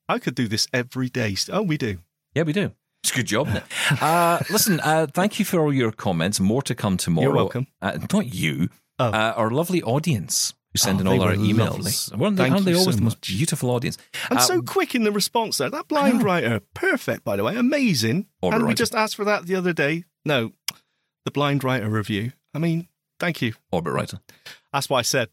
[0.09, 1.35] I could do this every day.
[1.51, 1.99] Oh, we do.
[2.33, 2.71] Yeah, we do.
[3.03, 3.47] It's a good job.
[4.01, 6.39] Uh, listen, uh, thank you for all your comments.
[6.41, 7.27] More to come tomorrow.
[7.27, 7.67] You're welcome.
[7.81, 8.69] Uh, not you.
[8.99, 9.05] Oh.
[9.05, 12.11] Uh, our lovely audience who send Oh, in all our were emails.
[12.11, 12.19] lovely.
[12.21, 13.97] Weren't they, Thank aren't they always so the most beautiful audience?
[14.29, 15.69] And Uh, so quick in the response there.
[15.69, 17.55] That blind writer, perfect, by the way.
[17.55, 18.27] Amazing.
[18.41, 20.03] Orbit and we just asked for that the other day.
[20.25, 20.51] No,
[21.23, 22.33] the blind writer review.
[22.53, 22.89] I mean,
[23.21, 23.53] thank you.
[23.71, 24.19] Orbit writer.
[24.73, 25.29] That's what I said.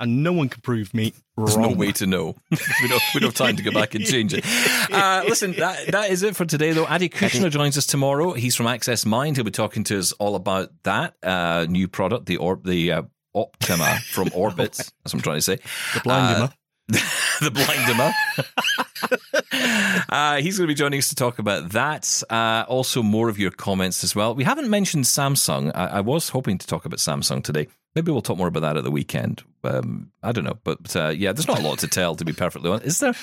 [0.00, 1.46] And no one can prove me wrong.
[1.46, 2.34] There's no way to know.
[2.50, 4.44] we, don't, we don't have time to go back and change it.
[4.92, 6.84] Uh, listen, that, that is it for today, though.
[6.86, 8.32] Adi Kushner joins us tomorrow.
[8.32, 9.36] He's from Access Mind.
[9.36, 13.02] He'll be talking to us all about that uh, new product, the Orb, the uh,
[13.34, 14.72] Optima from Orbit.
[14.72, 15.58] That's what I'm trying to say.
[15.94, 16.48] The blind Uh,
[17.40, 18.12] the Blindimer.
[20.08, 22.22] uh, he's going to be joining us to talk about that.
[22.28, 24.34] Uh, also, more of your comments as well.
[24.34, 25.72] We haven't mentioned Samsung.
[25.74, 27.68] I, I was hoping to talk about Samsung today.
[27.94, 29.42] Maybe we'll talk more about that at the weekend.
[29.62, 32.14] Um, I don't know, but uh, yeah, there's not a lot to tell.
[32.16, 33.14] To be perfectly honest, is there?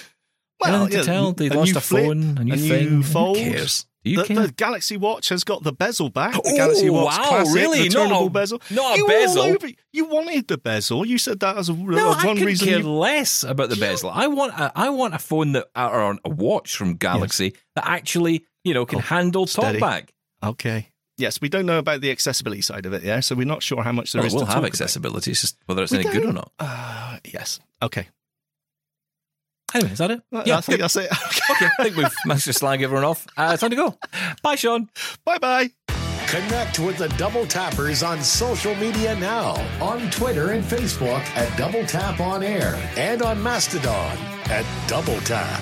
[0.59, 1.31] Well, Anything to tell?
[1.33, 2.83] They a lost a flip, phone, a new a thing.
[2.89, 3.37] new Who fold.
[3.37, 3.85] cares?
[4.03, 4.47] Do you the, care?
[4.47, 6.33] the Galaxy Watch has got the bezel back.
[6.33, 7.87] The Oh, Galaxy Watch wow, Classic, really?
[7.89, 8.61] the Not turnable a- bezel.
[8.71, 9.41] not a you bezel?
[9.43, 11.05] over- You wanted the bezel.
[11.05, 12.67] You said that as a, No, a I one could reason.
[12.67, 14.09] care you- less about the bezel.
[14.11, 18.45] I want a, I want a phone that or a watch from Galaxy that actually
[18.63, 19.79] you know can Oh, handle steady.
[19.79, 20.09] talkback.
[20.43, 20.90] Okay.
[21.17, 23.19] Yes, we don't know about the accessibility side of it, yeah.
[23.19, 25.31] So we're not sure how much there Well, is it will to have talk accessibility.
[25.31, 27.59] It's just whether it's We any good or don't- Uh, yes.
[27.81, 28.07] Okay.
[29.73, 30.21] Anyway, is that it?
[30.33, 30.83] I Yeah, think good.
[30.83, 31.11] that's it.
[31.51, 31.67] okay.
[31.79, 33.25] I think we've managed to slag everyone off.
[33.37, 33.97] Uh, time to go.
[34.41, 34.89] Bye, Shaun.
[35.23, 35.69] bye bye.
[36.27, 39.51] Connect with the Double Tappers on social media now
[39.81, 44.17] on Twitter and Facebook at Double Tap On Air and on Mastodon
[44.49, 45.61] at Double Tap.